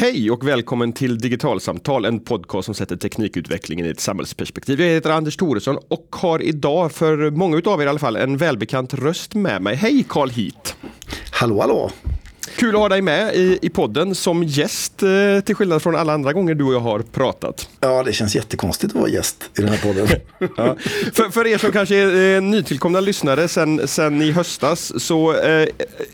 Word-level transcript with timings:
Hej 0.00 0.30
och 0.30 0.48
välkommen 0.48 0.92
till 0.92 1.18
Digitalsamtal, 1.18 2.04
en 2.04 2.20
podcast 2.20 2.66
som 2.66 2.74
sätter 2.74 2.96
teknikutvecklingen 2.96 3.86
i 3.86 3.88
ett 3.88 4.00
samhällsperspektiv. 4.00 4.80
Jag 4.80 4.88
heter 4.88 5.10
Anders 5.10 5.36
Thoresson 5.36 5.78
och 5.88 6.16
har 6.18 6.42
idag, 6.42 6.92
för 6.92 7.30
många 7.30 7.62
av 7.64 7.82
er 7.82 7.86
i 7.86 7.88
alla 7.88 7.98
fall, 7.98 8.16
en 8.16 8.36
välbekant 8.36 8.94
röst 8.94 9.34
med 9.34 9.62
mig. 9.62 9.76
Hej 9.76 10.04
Carl 10.08 10.30
Heat! 10.30 10.76
Hallå 11.30 11.60
hallå! 11.60 11.90
Kul 12.58 12.74
att 12.74 12.80
ha 12.80 12.88
dig 12.88 13.02
med 13.02 13.34
i, 13.34 13.58
i 13.62 13.70
podden 13.70 14.14
som 14.14 14.42
gäst, 14.42 15.02
eh, 15.02 15.40
till 15.44 15.54
skillnad 15.54 15.82
från 15.82 15.96
alla 15.96 16.12
andra 16.12 16.32
gånger 16.32 16.54
du 16.54 16.64
och 16.64 16.74
jag 16.74 16.80
har 16.80 16.98
pratat. 16.98 17.68
Ja, 17.80 18.02
det 18.02 18.12
känns 18.12 18.34
jättekonstigt 18.34 18.94
att 18.94 19.00
vara 19.00 19.10
gäst 19.10 19.50
i 19.58 19.60
den 19.60 19.68
här 19.68 19.78
podden. 19.78 20.08
ja. 20.56 20.76
för, 21.12 21.30
för 21.30 21.46
er 21.46 21.58
som 21.58 21.72
kanske 21.72 21.96
är 21.96 22.36
eh, 22.36 22.42
nytillkomna 22.42 23.00
lyssnare 23.00 23.48
sen, 23.48 23.88
sen 23.88 24.22
i 24.22 24.30
höstas, 24.30 25.04
så 25.04 25.36
eh, 25.36 25.68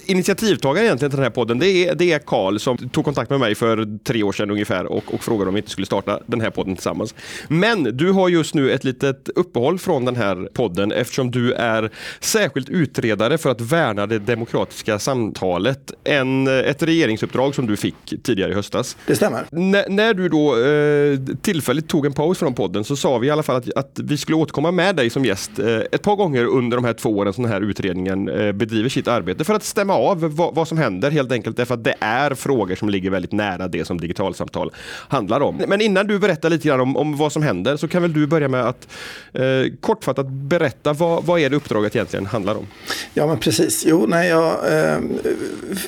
initiativtagare 0.07 0.85
egentligen 0.85 1.11
till 1.11 1.17
den 1.17 1.25
här 1.25 1.31
podden, 1.31 1.59
det 1.59 1.69
är, 1.69 1.95
det 1.95 2.13
är 2.13 2.19
Carl 2.19 2.59
som 2.59 2.89
tog 2.89 3.05
kontakt 3.05 3.31
med 3.31 3.41
mig 3.41 3.55
för 3.55 3.99
tre 4.05 4.23
år 4.23 4.33
sedan 4.33 4.51
ungefär 4.51 4.87
och, 4.87 5.15
och 5.15 5.25
frågade 5.25 5.49
om 5.49 5.55
vi 5.55 5.59
inte 5.59 5.71
skulle 5.71 5.87
starta 5.87 6.21
den 6.27 6.41
här 6.41 6.51
podden 6.51 6.77
tillsammans. 6.77 7.15
Men 7.49 7.97
du 7.97 8.11
har 8.11 8.29
just 8.29 8.55
nu 8.55 8.73
ett 8.73 8.85
litet 8.85 9.29
uppehåll 9.29 9.79
från 9.79 10.05
den 10.05 10.17
här 10.17 10.49
podden 10.53 10.93
eftersom 10.93 11.31
du 11.31 11.53
är 11.53 11.91
särskilt 12.21 12.69
utredare 12.69 13.39
för 13.39 13.51
att 13.51 13.61
värna 13.61 14.07
det 14.07 14.19
demokratiska 14.19 14.99
samtalet. 14.99 15.93
En 16.05 16.34
en, 16.35 16.65
ett 16.65 16.83
regeringsuppdrag 16.83 17.55
som 17.55 17.67
du 17.67 17.77
fick 17.77 18.23
tidigare 18.23 18.51
i 18.51 18.55
höstas. 18.55 18.97
Det 19.07 19.17
stämmer. 19.17 19.45
N 19.53 19.77
när 19.89 20.15
du 20.15 20.29
då 20.29 20.57
eh, 20.65 21.37
tillfälligt 21.43 21.89
tog 21.89 22.07
en 22.07 22.13
paus 22.13 22.39
från 22.39 22.55
podden 22.55 22.85
så 22.85 22.97
sa 22.97 23.19
vi 23.19 23.27
i 23.27 23.31
alla 23.31 23.43
fall 23.43 23.57
att, 23.57 23.73
att 23.77 24.01
vi 24.03 24.17
skulle 24.17 24.37
återkomma 24.37 24.71
med 24.71 24.97
dig 24.97 25.11
som 25.11 25.25
gäst 25.25 25.59
eh, 25.59 25.77
ett 25.93 26.03
par 26.03 26.17
gånger 26.17 26.45
under 26.45 26.77
de 26.77 26.85
här 26.85 26.93
två 26.93 27.11
åren 27.11 27.33
som 27.33 27.45
den 27.45 27.53
här 27.53 27.61
utredningen 27.61 28.29
eh, 28.29 28.53
bedriver 28.53 28.89
sitt 28.89 29.09
arbete 29.09 29.45
för 29.45 29.55
att 29.55 29.65
stämma 29.65 29.95
av 29.95 30.21
vad, 30.21 30.55
vad, 30.55 30.69
som 30.69 30.79
händer 30.79 31.11
helt 31.11 31.33
enkelt 31.33 31.57
därför 31.57 31.75
att 31.75 31.85
det 31.85 31.95
är 32.01 32.35
frågor 32.35 32.75
som 32.75 32.89
ligger 32.89 33.11
väldigt 33.11 33.33
nära 33.33 33.69
det 33.69 33.85
som 33.85 34.01
digitalsamtal 34.01 34.71
handlar 35.09 35.41
om. 35.41 35.63
Men 35.69 35.81
innan 35.81 36.07
du 36.07 36.19
berättar 36.19 36.51
lite 36.51 36.69
grann 36.69 36.81
om, 36.81 36.97
om 36.97 37.17
vad 37.17 37.33
som 37.33 37.43
händer 37.43 37.77
så 37.77 37.89
kan 37.89 38.03
väl 38.03 38.13
du 38.13 38.27
börja 38.27 38.49
med 38.49 38.65
att 38.65 38.89
eh, 39.33 39.43
kortfattat 39.81 40.27
berätta 40.29 40.93
vad, 40.93 41.25
vad 41.25 41.41
är 41.41 41.51
det 41.51 41.57
uppdraget 41.57 41.97
egentligen 41.97 42.27
handlar 42.27 42.55
om? 42.55 42.67
Ja 43.15 43.27
men 43.27 43.39
precis. 43.39 43.85
Jo, 43.87 44.07
när 44.07 44.23
jag 44.23 44.53
eh, 44.73 44.99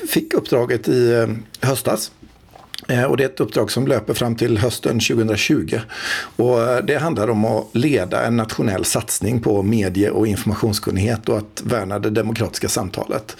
fick 0.07 0.33
uppdraget 0.37 0.87
i 0.87 1.13
eh, 1.13 1.27
höstas. 1.67 2.11
Eh, 2.87 3.03
och 3.03 3.17
det 3.17 3.23
är 3.23 3.29
ett 3.29 3.39
uppdrag 3.39 3.71
som 3.71 3.87
löper 3.87 4.13
fram 4.13 4.35
till 4.35 4.57
hösten 4.57 4.99
2020. 4.99 5.79
Och 6.35 6.61
eh, 6.61 6.85
det 6.85 6.97
handlar 6.97 7.29
om 7.29 7.45
att 7.45 7.67
leda 7.71 8.25
en 8.25 8.37
nationell 8.37 8.85
satsning 8.85 9.39
på 9.39 9.63
medie 9.63 10.09
och 10.09 10.27
informationskunnighet 10.27 11.29
och 11.29 11.37
att 11.37 11.61
värna 11.63 11.99
det 11.99 12.09
demokratiska 12.09 12.69
samtalet. 12.69 13.37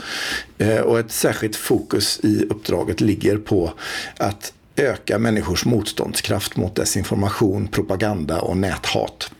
Och 0.83 0.99
ett 0.99 1.11
särskilt 1.11 1.55
fokus 1.55 2.19
i 2.23 2.45
uppdraget 2.49 3.01
ligger 3.01 3.37
på 3.37 3.73
att 4.17 4.53
öka 4.75 5.19
människors 5.19 5.65
motståndskraft 5.65 6.57
mot 6.57 6.75
desinformation, 6.75 7.67
propaganda 7.67 8.41
och 8.41 8.57
näthat. 8.57 9.31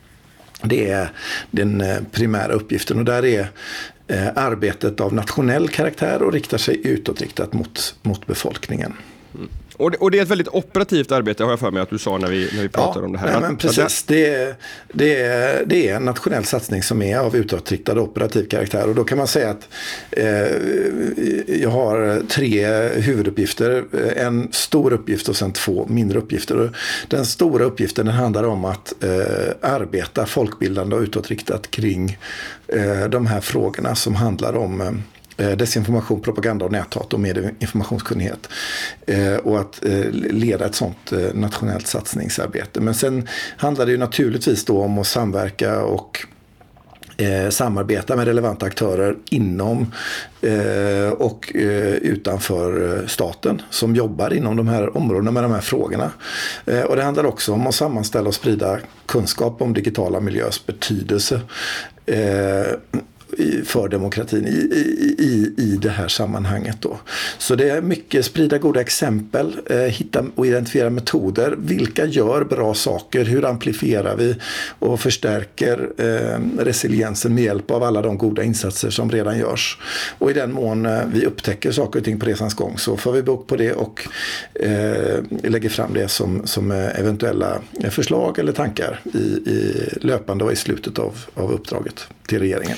Det 0.62 0.90
är 0.90 1.12
den 1.50 1.84
primära 2.12 2.52
uppgiften 2.52 2.98
och 2.98 3.04
där 3.04 3.24
är 3.24 3.50
Eh, 4.10 4.28
arbetet 4.34 5.00
av 5.00 5.14
nationell 5.14 5.68
karaktär 5.68 6.22
och 6.22 6.32
riktar 6.32 6.58
sig 6.58 6.80
utåtriktat 6.86 7.52
mot, 7.52 7.94
mot 8.02 8.26
befolkningen. 8.26 8.92
Mm. 9.34 9.48
Och 9.78 9.90
det, 9.90 9.96
och 9.96 10.10
det, 10.10 10.18
är 10.18 10.22
ett 10.22 10.28
väldigt 10.28 10.48
operativt 10.48 11.12
arbete 11.12 11.44
har 11.44 11.50
jag 11.50 11.60
för 11.60 11.70
mig 11.70 11.82
att 11.82 11.90
du 11.90 11.98
sa 11.98 12.18
när 12.18 12.28
vi, 12.28 12.48
när 12.54 12.62
vi 12.62 12.68
pratade 12.68 13.00
ja, 13.00 13.06
om 13.06 13.12
det 13.12 13.18
här. 13.18 13.32
Ja, 13.32 13.40
men 13.40 13.56
precis. 13.56 14.02
Det 14.02 14.26
är, 14.26 14.54
det, 14.92 15.62
det 15.66 15.88
är 15.88 15.96
en 15.96 16.04
nationell 16.04 16.44
satsning 16.44 16.82
som 16.82 17.02
är 17.02 17.18
av 17.18 17.36
utåtriktad 17.36 18.00
operativ 18.00 18.48
karaktär. 18.48 18.88
Och 18.88 18.94
då 18.94 19.04
kan 19.04 19.18
man 19.18 19.26
säga 19.26 19.50
att 19.50 19.68
eh, 20.10 20.26
jag 21.60 21.70
har 21.70 22.22
tre 22.28 22.66
huvuduppgifter. 22.88 23.84
En 24.16 24.48
stor 24.52 24.92
uppgift 24.92 25.28
och 25.28 25.36
sen 25.36 25.52
två 25.52 25.86
mindre 25.88 26.18
uppgifter. 26.18 26.56
Och 26.56 26.70
den 27.08 27.26
stora 27.26 27.64
uppgiften 27.64 28.06
den 28.06 28.14
handlar 28.14 28.44
om 28.44 28.64
att 28.64 29.04
eh, 29.04 29.70
arbeta 29.70 30.26
folkbildande 30.26 30.96
och 30.96 31.02
utåtriktat 31.02 31.70
kring 31.70 32.18
eh, 32.68 33.08
de 33.08 33.26
här 33.26 33.40
frågorna 33.40 33.94
som 33.94 34.14
handlar 34.14 34.56
om 34.56 34.80
Eh, 34.80 34.92
Eh, 35.38 35.50
desinformation, 35.50 36.20
propaganda 36.20 36.64
och 36.64 36.72
näthat 36.72 37.12
och 37.14 37.20
medieinformationskunnighet. 37.20 38.48
informationskunnighet. 39.08 39.46
och 39.46 39.60
att 39.60 39.84
eh, 39.84 40.10
leda 40.32 40.66
ett 40.66 40.74
sånt 40.74 41.12
nationellt 41.34 41.86
satsningsarbete. 41.86 42.80
Men 42.80 42.94
sen 42.94 43.28
handlar 43.56 43.86
det 43.86 43.92
ju 43.92 43.98
naturligtvis 43.98 44.64
då 44.64 44.82
om 44.82 44.98
att 44.98 45.06
samverka 45.06 45.82
och 45.82 46.26
eh, 47.18 47.50
samarbeta 47.50 48.16
med 48.16 48.26
relevanta 48.26 48.66
aktörer 48.66 49.16
inom 49.30 49.92
eh, 50.40 51.12
och 51.12 51.56
eh, 51.56 51.94
utanför 51.94 53.04
staten 53.06 53.62
som 53.70 53.96
jobbar 53.96 54.32
inom 54.32 54.56
de 54.56 54.68
här 54.68 54.96
områdena 54.96 55.30
med 55.30 55.42
de 55.42 55.52
här 55.52 55.60
frågorna. 55.60 56.10
och 56.88 56.96
det 56.96 57.02
handlar 57.02 57.26
också 57.26 57.52
om 57.52 57.66
att 57.66 57.74
sammanställa 57.74 58.28
och 58.28 58.34
sprida 58.34 58.78
kunskap 59.06 59.62
om 59.62 59.74
digitala 59.74 60.20
miljöers 60.20 60.66
betydelse 60.66 61.40
för 63.64 63.88
demokratin 63.88 64.46
i, 64.46 64.74
i, 65.18 65.54
i 65.56 65.78
det 65.82 65.90
här 65.90 66.08
sammanhanget. 66.08 66.76
Då. 66.80 66.98
Så 67.38 67.54
det 67.54 67.70
är 67.70 67.82
mycket 67.82 68.24
sprida 68.24 68.58
goda 68.58 68.80
exempel, 68.80 69.56
eh, 69.70 69.76
hitta 69.76 70.24
och 70.34 70.46
identifiera 70.46 70.90
metoder. 70.90 71.54
Vilka 71.58 72.04
gör 72.06 72.44
bra 72.44 72.74
saker? 72.74 73.24
Hur 73.24 73.44
amplifierar 73.44 74.16
vi 74.16 74.36
och 74.78 75.00
förstärker 75.00 75.88
eh, 75.98 76.64
resiliensen 76.64 77.34
med 77.34 77.44
hjälp 77.44 77.70
av 77.70 77.82
alla 77.82 78.02
de 78.02 78.18
goda 78.18 78.42
insatser 78.42 78.90
som 78.90 79.10
redan 79.10 79.38
görs? 79.38 79.78
Och 80.18 80.30
i 80.30 80.34
den 80.34 80.52
mån 80.52 80.86
eh, 80.86 81.00
vi 81.12 81.26
upptäcker 81.26 81.72
saker 81.72 81.98
och 81.98 82.04
ting 82.04 82.20
på 82.20 82.26
resans 82.26 82.54
gång 82.54 82.78
så 82.78 82.96
får 82.96 83.12
vi 83.12 83.22
bok 83.22 83.46
på 83.46 83.56
det 83.56 83.72
och 83.72 84.08
eh, 84.54 85.22
lägger 85.42 85.68
fram 85.68 85.94
det 85.94 86.08
som, 86.08 86.46
som 86.46 86.70
eventuella 86.70 87.58
förslag 87.90 88.38
eller 88.38 88.52
tankar 88.52 89.00
i, 89.14 89.18
i 89.50 89.88
löpande 90.00 90.44
och 90.44 90.52
i 90.52 90.56
slutet 90.56 90.98
av, 90.98 91.24
av 91.34 91.52
uppdraget 91.52 92.08
till 92.26 92.38
regeringen. 92.38 92.76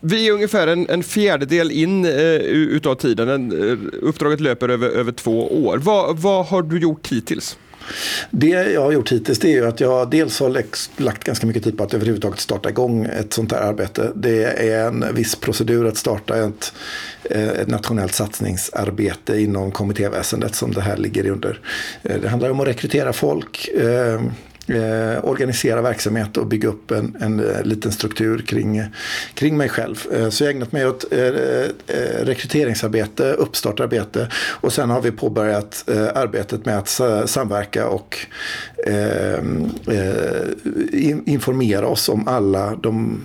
Vi 0.00 0.28
är 0.28 0.32
ungefär 0.32 0.66
en, 0.66 0.88
en 0.88 1.02
fjärdedel 1.02 1.70
in 1.70 2.04
eh, 2.04 2.12
utav 2.12 2.94
tiden. 2.94 3.28
En, 3.28 3.70
eh, 3.70 3.78
uppdraget 4.02 4.40
löper 4.40 4.68
över, 4.68 4.88
över 4.88 5.12
två 5.12 5.66
år. 5.66 5.78
Vad, 5.78 6.18
vad 6.18 6.46
har 6.46 6.62
du 6.62 6.78
gjort 6.78 7.12
hittills? 7.12 7.58
Det 8.30 8.48
jag 8.48 8.80
har 8.80 8.92
gjort 8.92 9.12
hittills 9.12 9.38
det 9.38 9.54
är 9.54 9.62
att 9.62 9.80
jag 9.80 10.10
dels 10.10 10.40
har 10.40 10.64
lagt 11.02 11.24
ganska 11.24 11.46
mycket 11.46 11.64
tid 11.64 11.78
på 11.78 11.84
att 11.84 11.94
överhuvudtaget 11.94 12.40
starta 12.40 12.68
igång 12.68 13.04
ett 13.04 13.32
sånt 13.32 13.52
här 13.52 13.60
arbete. 13.60 14.12
Det 14.14 14.44
är 14.44 14.86
en 14.86 15.14
viss 15.14 15.36
procedur 15.36 15.86
att 15.86 15.96
starta 15.96 16.44
ett, 16.44 16.72
eh, 17.24 17.48
ett 17.48 17.68
nationellt 17.68 18.14
satsningsarbete 18.14 19.40
inom 19.40 19.70
kommittéväsendet 19.70 20.54
som 20.54 20.72
det 20.72 20.80
här 20.80 20.96
ligger 20.96 21.30
under. 21.30 21.60
Eh, 22.02 22.20
det 22.20 22.28
handlar 22.28 22.50
om 22.50 22.60
att 22.60 22.66
rekrytera 22.66 23.12
folk 23.12 23.70
eh, 24.66 25.24
organisera 25.24 25.82
verksamhet 25.82 26.36
och 26.36 26.46
bygga 26.46 26.68
upp 26.68 26.90
en, 26.90 27.16
en, 27.20 27.40
en, 27.40 27.68
liten 27.68 27.92
struktur 27.92 28.38
kring, 28.38 28.82
kring 29.34 29.56
mig 29.56 29.68
själv. 29.68 30.06
Eh, 30.12 30.28
så 30.28 30.44
jag 30.44 30.48
har 30.48 30.54
ägnat 30.54 30.72
mig 30.72 30.86
åt 30.86 31.12
eh, 31.12 31.18
eh 31.20 32.24
rekryteringsarbete, 32.24 33.32
uppstartarbete 33.32 34.28
och 34.60 34.72
sen 34.72 34.90
har 34.90 35.00
vi 35.00 35.10
påbörjat 35.10 35.84
eh, 35.88 36.08
arbetet 36.14 36.64
med 36.64 36.78
att 36.78 37.00
samverka 37.30 37.88
och 37.88 38.18
eh, 38.86 39.38
informera 41.26 41.86
oss 41.86 42.08
om 42.08 42.28
alla 42.28 42.74
de 42.74 43.20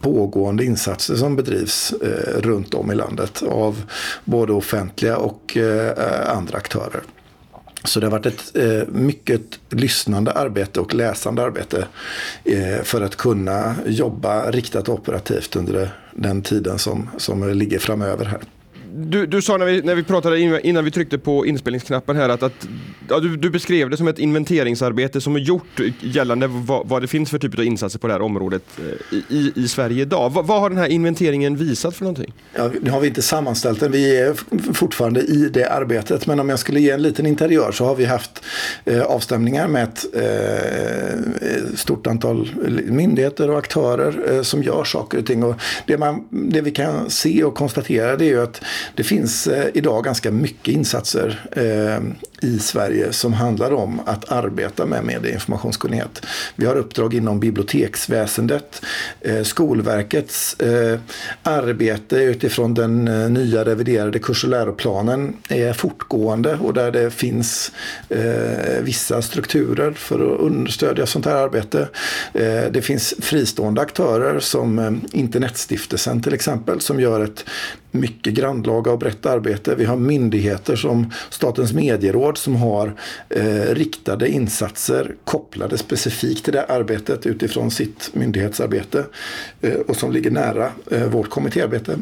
pågående 0.00 0.64
insatser 0.64 1.14
som 1.14 1.36
bedrivs 1.36 1.94
runt 2.36 2.74
om 2.74 2.92
i 2.92 2.94
landet 2.94 3.42
av 3.42 3.82
både 4.24 4.52
offentliga 4.52 5.16
och 5.16 5.56
andra 6.26 6.58
aktörer. 6.58 7.00
Så 7.84 8.00
det 8.00 8.06
har 8.06 8.10
varit 8.10 8.26
ett 8.26 8.56
eh, 8.56 8.88
mycket 8.88 9.58
lyssnande 9.70 10.32
arbete 10.32 10.80
och 10.80 10.94
läsande 10.94 11.42
arbete 11.42 11.86
eh, 12.44 12.82
för 12.82 13.00
att 13.00 13.16
kunna 13.16 13.74
jobba 13.86 14.50
riktat 14.50 14.88
operativt 14.88 15.56
under 15.56 15.90
den 16.14 16.42
tiden 16.42 16.78
som, 16.78 17.10
som 17.16 17.48
ligger 17.48 17.78
framöver 17.78 18.24
här 18.24 18.40
du, 18.94 19.26
du 19.26 19.42
sa 19.42 19.56
när 19.56 19.66
vi, 19.66 19.82
när 19.82 19.94
vi 19.94 20.02
pratade 20.02 20.40
innan 20.62 20.84
vi 20.84 20.90
tryckte 20.90 21.18
på 21.18 21.46
inspelningsknappen 21.46 22.16
här 22.16 22.28
att, 22.28 22.42
att 22.42 22.68
ja, 23.08 23.20
du, 23.20 23.36
du, 23.36 23.50
beskrev 23.50 23.90
det 23.90 23.96
som 23.96 24.08
ett 24.08 24.18
inventeringsarbete 24.18 25.20
som 25.20 25.36
är 25.36 25.40
gjort 25.40 25.80
gällande 26.00 26.46
vad, 26.46 26.88
vad 26.88 27.02
det 27.02 27.08
finns 27.08 27.30
för 27.30 27.38
typ 27.38 27.58
av 27.58 27.64
insatser 27.64 27.98
på 27.98 28.06
det 28.06 28.12
här 28.12 28.22
området 28.22 28.62
eh, 28.78 29.18
i, 29.36 29.52
i 29.56 29.68
Sverige 29.68 30.02
idag. 30.02 30.30
Vad, 30.30 30.46
vad, 30.46 30.60
har 30.60 30.70
den 30.70 30.78
här 30.78 30.88
inventeringen 30.88 31.56
visat 31.56 31.96
för 31.96 32.04
någonting? 32.04 32.34
Ja, 32.54 32.70
nu 32.82 32.90
har 32.90 33.00
vi 33.00 33.08
inte 33.08 33.22
sammanställt 33.22 33.80
den, 33.80 33.92
vi 33.92 34.20
är 34.20 34.34
fortfarande 34.72 35.20
i 35.20 35.48
det 35.48 35.70
arbetet. 35.70 36.26
Men 36.26 36.40
om 36.40 36.48
jag 36.48 36.58
skulle 36.58 36.80
ge 36.80 36.90
en 36.90 37.02
liten 37.02 37.26
interiör 37.26 37.72
så 37.72 37.84
har 37.84 37.94
vi 37.94 38.04
haft 38.04 38.44
eh, 38.84 39.02
avstämningar 39.02 39.68
med 39.68 39.82
ett 39.82 40.06
eh, 40.14 41.12
eh, 41.50 41.74
stort 41.76 42.06
antal 42.06 42.50
myndigheter 42.86 43.50
och 43.50 43.58
aktörer 43.58 44.32
eh, 44.32 44.42
som 44.42 44.62
gör 44.62 44.84
saker 44.84 45.18
och 45.18 45.26
ting. 45.26 45.42
Och 45.42 45.54
det, 45.86 45.98
man, 45.98 46.28
det 46.30 46.60
vi 46.60 46.70
kan 46.70 47.10
se 47.10 47.44
och 47.44 47.54
konstatera 47.54 48.16
det 48.16 48.24
är 48.24 48.28
ju 48.28 48.42
att 48.42 48.60
det 48.94 49.04
finns 49.04 49.46
eh, 49.46 49.66
idag 49.74 50.04
ganska 50.04 50.30
mycket 50.30 50.74
insatser 50.74 51.40
eh, 51.52 52.00
i 52.50 52.58
Sverige 52.58 53.12
som 53.12 53.32
handlar 53.32 53.72
om 53.72 54.00
att 54.06 54.32
arbeta 54.32 54.86
med 54.86 55.04
medieinformationskunnighet. 55.04 56.26
Vi 56.56 56.66
har 56.66 56.76
uppdrag 56.76 57.14
inom 57.14 57.40
biblioteksväsendet, 57.40 58.82
eh, 59.20 59.42
Skolverkets 59.42 60.56
arbete 61.42 62.16
utifrån 62.16 62.74
den 62.74 63.04
nya 63.34 63.64
reviderade 63.64 64.18
kurs 64.18 64.44
och 64.44 64.50
läroplanen 64.50 65.36
är 65.48 65.72
fortgående 65.72 66.56
och 66.56 66.74
där 66.74 66.90
det 66.90 67.10
finns 67.10 67.72
vissa 68.80 69.22
strukturer 69.22 69.92
för 69.92 70.34
att 70.34 70.40
understödja 70.40 71.06
sånt 71.06 71.26
här 71.26 71.34
arbete. 71.34 71.88
Det 72.70 72.84
finns 72.84 73.14
fristående 73.18 73.80
aktörer 73.80 74.40
som 74.40 75.00
Internetstiftelsen 75.12 76.22
till 76.22 76.34
exempel 76.34 76.80
som 76.80 77.00
gör 77.00 77.20
ett 77.20 77.44
mycket 77.90 78.34
grannlaga 78.34 78.92
och 78.92 78.98
brett 78.98 79.26
arbete. 79.26 79.74
Vi 79.74 79.84
har 79.84 79.96
myndigheter 79.96 80.76
som 80.76 81.12
Statens 81.30 81.72
medieråd 81.72 82.38
som 82.38 82.56
har 82.56 82.94
eh, 83.28 83.74
riktade 83.74 84.28
insatser 84.28 85.14
kopplade 85.24 85.78
specifikt 85.78 86.44
till 86.44 86.52
det 86.52 86.64
arbetet 86.64 87.26
utifrån 87.26 87.70
sitt 87.70 88.10
myndighetsarbete 88.12 89.04
eh, 89.60 89.74
och 89.74 89.96
som 89.96 90.12
ligger 90.12 90.30
nära 90.30 90.72
eh, 90.90 91.06
vårt 91.06 91.28
kommittéarbete. 91.28 91.98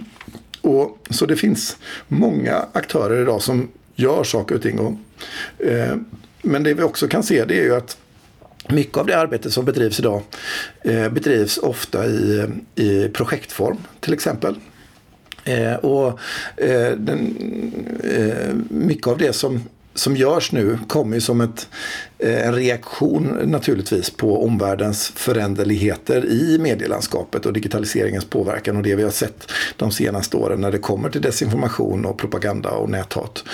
Och, 0.60 0.98
så 1.10 1.26
det 1.26 1.36
finns 1.36 1.76
många 2.08 2.64
aktörer 2.72 3.22
idag 3.22 3.42
som 3.42 3.68
gör 3.94 4.24
saker 4.24 4.54
och 4.54 4.62
ting. 4.62 4.78
Och, 4.78 4.92
eh, 5.66 5.96
men 6.42 6.62
det 6.62 6.74
vi 6.74 6.82
också 6.82 7.08
kan 7.08 7.22
se 7.22 7.44
det 7.44 7.60
är 7.60 7.64
ju 7.64 7.74
att 7.74 7.96
mycket 8.68 8.96
av 8.96 9.06
det 9.06 9.18
arbete 9.18 9.50
som 9.50 9.64
bedrivs 9.64 9.98
idag 9.98 10.22
eh, 10.82 11.08
bedrivs 11.08 11.58
ofta 11.58 12.06
i, 12.06 12.46
i 12.74 13.08
projektform 13.08 13.76
till 14.00 14.12
exempel. 14.12 14.56
Eh, 15.44 15.74
och 15.74 16.20
eh, 16.56 16.92
den, 16.92 17.36
eh, 18.04 18.54
mycket 18.70 19.06
av 19.06 19.18
det 19.18 19.32
som 19.32 19.62
som 19.98 20.16
görs 20.16 20.52
nu 20.52 20.78
kommer 20.88 21.14
ju 21.14 21.20
som 21.20 21.40
ett, 21.40 21.68
eh, 22.18 22.46
en 22.46 22.54
reaktion 22.54 23.38
naturligtvis 23.44 24.10
på 24.10 24.44
omvärldens 24.44 25.08
föränderligheter 25.08 26.26
i 26.26 26.58
medielandskapet 26.58 27.46
och 27.46 27.52
digitaliseringens 27.52 28.24
påverkan 28.24 28.76
och 28.76 28.82
det 28.82 28.94
vi 28.94 29.02
har 29.02 29.10
sett 29.10 29.52
de 29.76 29.90
senaste 29.90 30.36
åren 30.36 30.60
när 30.60 30.72
det 30.72 30.78
kommer 30.78 31.10
till 31.10 31.20
desinformation 31.20 32.04
och 32.04 32.18
propaganda 32.18 32.70
och 32.70 32.90
näthat. 32.90 33.44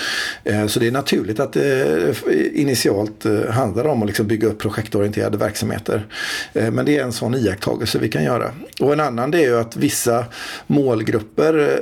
Eh, 0.43 0.67
så 0.67 0.79
det 0.79 0.87
är 0.87 0.91
naturligt 0.91 1.39
att 1.39 1.53
det 1.53 2.15
initialt 2.53 3.25
handlar 3.49 3.87
om 3.87 4.01
att 4.01 4.07
liksom 4.07 4.27
bygga 4.27 4.47
upp 4.47 4.59
projektorienterade 4.59 5.37
verksamheter. 5.37 6.07
Men 6.53 6.85
det 6.85 6.97
är 6.97 7.03
en 7.03 7.11
sån 7.11 7.35
iakttagelse 7.35 7.99
vi 7.99 8.09
kan 8.09 8.23
göra. 8.23 8.51
Och 8.79 8.93
en 8.93 8.99
annan 8.99 9.31
det 9.31 9.37
är 9.37 9.47
ju 9.47 9.59
att 9.59 9.75
vissa 9.75 10.25
målgrupper 10.67 11.81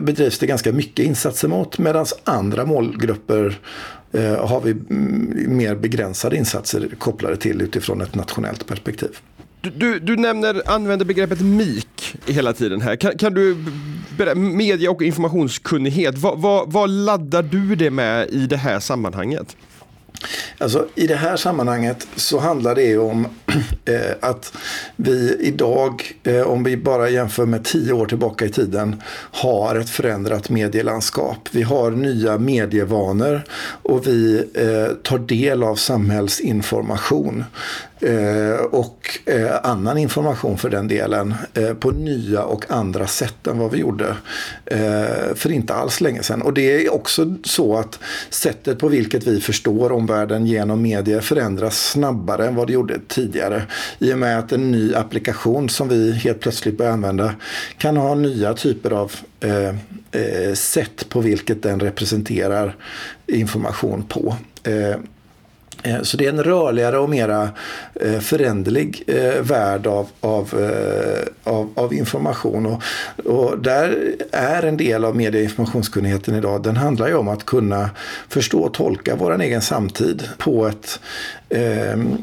bedrivs 0.00 0.38
det 0.38 0.46
ganska 0.46 0.72
mycket 0.72 1.06
insatser 1.06 1.48
mot 1.48 1.78
medan 1.78 2.06
andra 2.24 2.64
målgrupper 2.64 3.58
Eh, 4.14 4.46
har 4.46 4.60
vi 4.60 4.70
mm, 4.70 5.56
mer 5.56 5.74
begränsade 5.74 6.36
insatser 6.36 6.88
kopplade 6.98 7.36
till 7.36 7.62
utifrån 7.62 8.00
ett 8.00 8.14
nationellt 8.14 8.66
perspektiv. 8.66 9.18
Du, 9.60 9.70
du, 9.70 9.98
du 9.98 10.16
nämner, 10.16 10.62
använder 10.66 11.06
begreppet 11.06 11.40
MIK 11.40 12.16
hela 12.26 12.52
tiden 12.52 12.80
här. 12.80 12.96
Kan, 12.96 13.18
kan 13.18 13.34
du 13.34 13.56
media 14.36 14.90
och 14.90 15.02
informationskunnighet, 15.02 16.18
vad, 16.18 16.38
vad, 16.38 16.72
vad 16.72 16.90
laddar 16.90 17.42
du 17.42 17.74
det 17.74 17.90
med 17.90 18.28
i 18.28 18.46
det 18.46 18.56
här 18.56 18.80
sammanhanget? 18.80 19.56
Alltså, 20.58 20.86
I 20.94 21.06
det 21.06 21.16
här 21.16 21.36
sammanhanget 21.36 22.06
så 22.16 22.38
handlar 22.38 22.74
det 22.74 22.98
om 22.98 23.26
eh, 23.84 24.16
att 24.20 24.52
vi 24.96 25.36
idag, 25.40 26.02
eh, 26.22 26.40
om 26.40 26.64
vi 26.64 26.76
bara 26.76 27.08
jämför 27.08 27.46
med 27.46 27.64
tio 27.64 27.92
år 27.92 28.06
tillbaka 28.06 28.44
i 28.44 28.48
tiden, 28.48 29.02
har 29.30 29.76
ett 29.76 29.90
förändrat 29.90 30.50
medielandskap. 30.50 31.48
Vi 31.50 31.62
har 31.62 31.90
nya 31.90 32.38
medievanor 32.38 33.42
och 33.82 34.06
vi 34.06 34.44
eh, 34.54 34.96
tar 35.02 35.18
del 35.18 35.62
av 35.62 35.76
samhällsinformation 35.76 37.44
Eh, 38.06 38.60
och 38.60 39.18
eh, 39.26 39.56
annan 39.62 39.98
information 39.98 40.58
för 40.58 40.70
den 40.70 40.88
delen 40.88 41.34
eh, 41.54 41.74
på 41.74 41.90
nya 41.90 42.42
och 42.42 42.70
andra 42.70 43.06
sätt 43.06 43.46
än 43.46 43.58
vad 43.58 43.70
vi 43.70 43.78
gjorde 43.78 44.16
eh, 44.66 45.34
för 45.34 45.52
inte 45.52 45.74
alls 45.74 46.00
länge 46.00 46.22
sedan. 46.22 46.42
Och 46.42 46.54
det 46.54 46.86
är 46.86 46.94
också 46.94 47.34
så 47.44 47.76
att 47.76 47.98
sättet 48.30 48.78
på 48.78 48.88
vilket 48.88 49.26
vi 49.26 49.40
förstår 49.40 49.92
omvärlden 49.92 50.46
genom 50.46 50.82
medier 50.82 51.20
förändras 51.20 51.90
snabbare 51.90 52.46
än 52.46 52.54
vad 52.54 52.66
det 52.66 52.72
gjorde 52.72 53.00
tidigare. 53.08 53.62
I 53.98 54.12
och 54.12 54.18
med 54.18 54.38
att 54.38 54.52
en 54.52 54.70
ny 54.70 54.94
applikation 54.94 55.68
som 55.68 55.88
vi 55.88 56.12
helt 56.12 56.40
plötsligt 56.40 56.78
börjar 56.78 56.92
använda 56.92 57.34
kan 57.78 57.96
ha 57.96 58.14
nya 58.14 58.54
typer 58.54 58.90
av 58.90 59.12
eh, 59.40 60.54
sätt 60.54 61.08
på 61.08 61.20
vilket 61.20 61.62
den 61.62 61.80
representerar 61.80 62.76
information 63.26 64.02
på. 64.02 64.36
Eh, 65.84 66.02
så 66.02 66.16
det 66.16 66.26
är 66.26 66.28
en 66.28 66.42
rörligare 66.42 66.98
och 66.98 67.10
mera 67.10 67.50
eh, 67.94 68.20
föränderlig 68.20 69.02
eh, 69.06 69.42
värld 69.42 69.86
av, 69.86 70.08
av, 70.20 70.70
av, 71.44 71.70
av 71.74 71.94
information. 71.94 72.66
Och, 72.66 72.82
och, 73.24 73.58
där 73.58 74.14
är 74.32 74.62
en 74.62 74.76
del 74.76 75.04
av 75.04 75.16
medie 75.16 75.40
och 75.40 75.44
informationskunnigheten 75.44 76.34
idag. 76.34 76.62
Den 76.62 76.76
handlar 76.76 77.08
ju 77.08 77.14
om 77.14 77.28
att 77.28 77.46
kunna 77.46 77.90
förstå 78.28 78.60
och 78.60 78.74
tolka 78.74 79.16
vår 79.16 79.42
egen 79.42 79.62
samtid 79.62 80.28
på 80.38 80.66
ett, 80.66 81.00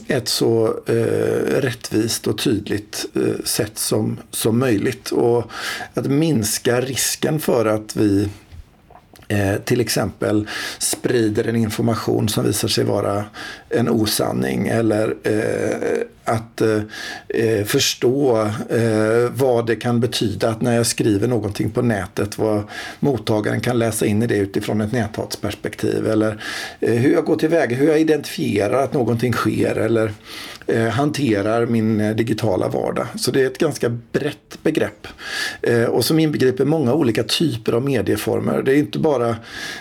ett 0.08 0.28
så 0.28 0.68
rättvist 1.48 2.28
och 2.28 2.38
tydligt 2.38 3.06
sätt 3.44 3.78
som, 3.78 4.18
som 4.32 4.60
möjligt. 4.60 5.12
Och 5.12 5.52
att 5.94 6.06
minska 6.06 6.82
risken 6.82 7.40
för 7.40 7.66
att 7.66 7.96
vi 7.96 8.30
eh, 9.32 9.56
till 9.56 9.82
exempel 9.82 10.48
sprider 10.80 11.48
en 11.48 11.56
information 11.56 12.30
som 12.30 12.44
visar 12.46 12.68
sig 12.68 12.84
vara 12.84 13.26
en 13.70 13.90
osanning 13.90 14.68
eller 14.68 15.16
eh, 15.24 16.02
att 16.24 16.62
eh, 16.62 16.82
eh, 17.28 17.66
förstå 17.66 18.38
eh, 18.70 19.32
vad 19.34 19.68
det 19.68 19.76
kan 19.76 20.00
betyda 20.00 20.50
att 20.50 20.62
när 20.62 20.76
jag 20.76 20.86
skriver 20.86 21.28
någonting 21.28 21.70
på 21.70 21.82
nätet 21.82 22.38
vad 22.38 22.64
mottagaren 23.00 23.60
kan 23.60 23.80
läsa 23.80 24.06
in 24.06 24.24
i 24.24 24.28
det 24.28 24.38
utifrån 24.38 24.82
ett 24.82 24.92
näthatsperspektiv 24.92 26.08
eller 26.08 26.44
eh, 26.80 26.94
hur 26.94 27.14
jag 27.14 27.26
går 27.26 27.36
tillväga, 27.36 27.76
hur 27.76 27.88
jag 27.88 28.00
identifierar 28.00 28.84
att 28.84 28.94
någonting 28.94 29.34
sker 29.34 29.76
eller 29.76 30.14
eh, 30.68 30.88
hanterar 30.88 31.66
min 31.66 32.02
eh, 32.02 32.16
digitala 32.16 32.68
vardag. 32.68 33.08
Så 33.16 33.32
det 33.32 33.42
är 33.42 33.48
ett 33.48 33.58
ganska 33.58 33.90
brett 33.90 34.64
begrepp 34.64 35.08
eh, 35.62 35.84
och 35.84 36.06
som 36.06 36.20
inbegriper 36.20 36.66
många 36.66 36.94
olika 36.94 37.24
typer 37.24 37.74
av 37.74 37.84
medieformer. 37.84 38.62
Det 38.62 38.74
är 38.74 38.78
inte 38.78 39.00
bara 39.00 39.36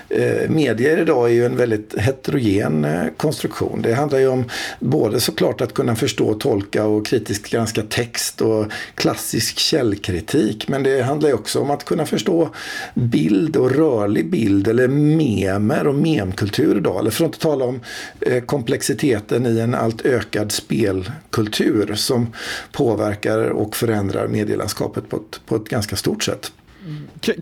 eh, 0.08 0.50
medier 0.50 0.98
idag 0.98 1.28
är 1.28 1.32
ju 1.32 1.46
en 1.46 1.56
väldigt 1.56 1.98
heterogen 1.98 2.84
eh, 2.84 3.04
konstruktion. 3.16 3.82
Det 3.82 3.94
handlar 3.94 4.18
ju 4.18 4.28
om 4.28 4.44
både 4.80 5.20
såklart 5.20 5.60
att 5.60 5.74
kunna 5.74 5.96
förstå 5.96 6.29
och 6.30 6.40
tolka 6.40 6.86
och 6.86 7.06
kritiskt 7.06 7.50
granska 7.50 7.82
text 7.82 8.40
och 8.40 8.66
klassisk 8.94 9.58
källkritik. 9.58 10.68
Men 10.68 10.82
det 10.82 11.02
handlar 11.02 11.28
ju 11.28 11.34
också 11.34 11.60
om 11.60 11.70
att 11.70 11.84
kunna 11.84 12.06
förstå 12.06 12.50
bild 12.94 13.56
och 13.56 13.70
rörlig 13.70 14.30
bild 14.30 14.68
eller 14.68 14.88
memer 14.88 15.86
och 15.86 15.94
memkultur 15.94 16.76
idag. 16.76 17.00
Eller 17.00 17.10
för 17.10 17.24
att 17.24 17.28
inte 17.28 17.38
tala 17.38 17.64
om 17.64 17.80
eh, 18.20 18.44
komplexiteten 18.44 19.46
i 19.46 19.60
en 19.60 19.74
allt 19.74 20.06
ökad 20.06 20.52
spelkultur 20.52 21.94
som 21.94 22.32
påverkar 22.72 23.38
och 23.38 23.76
förändrar 23.76 24.28
medielandskapet 24.28 25.08
på 25.08 25.16
ett, 25.16 25.40
på 25.46 25.56
ett 25.56 25.68
ganska 25.68 25.96
stort 25.96 26.24
sätt. 26.24 26.52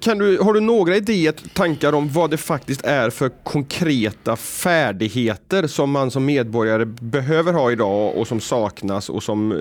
Kan 0.00 0.18
du, 0.18 0.38
har 0.38 0.52
du 0.52 0.60
några 0.60 0.96
idéer, 0.96 1.34
tankar 1.52 1.92
om 1.92 2.08
vad 2.08 2.30
det 2.30 2.36
faktiskt 2.36 2.84
är 2.84 3.10
för 3.10 3.28
konkreta 3.28 4.36
färdigheter 4.36 5.66
som 5.66 5.90
man 5.90 6.10
som 6.10 6.24
medborgare 6.24 6.84
behöver 6.84 7.52
ha 7.52 7.72
idag 7.72 8.16
och 8.16 8.28
som 8.28 8.40
saknas 8.40 9.08
och 9.08 9.22
som 9.22 9.54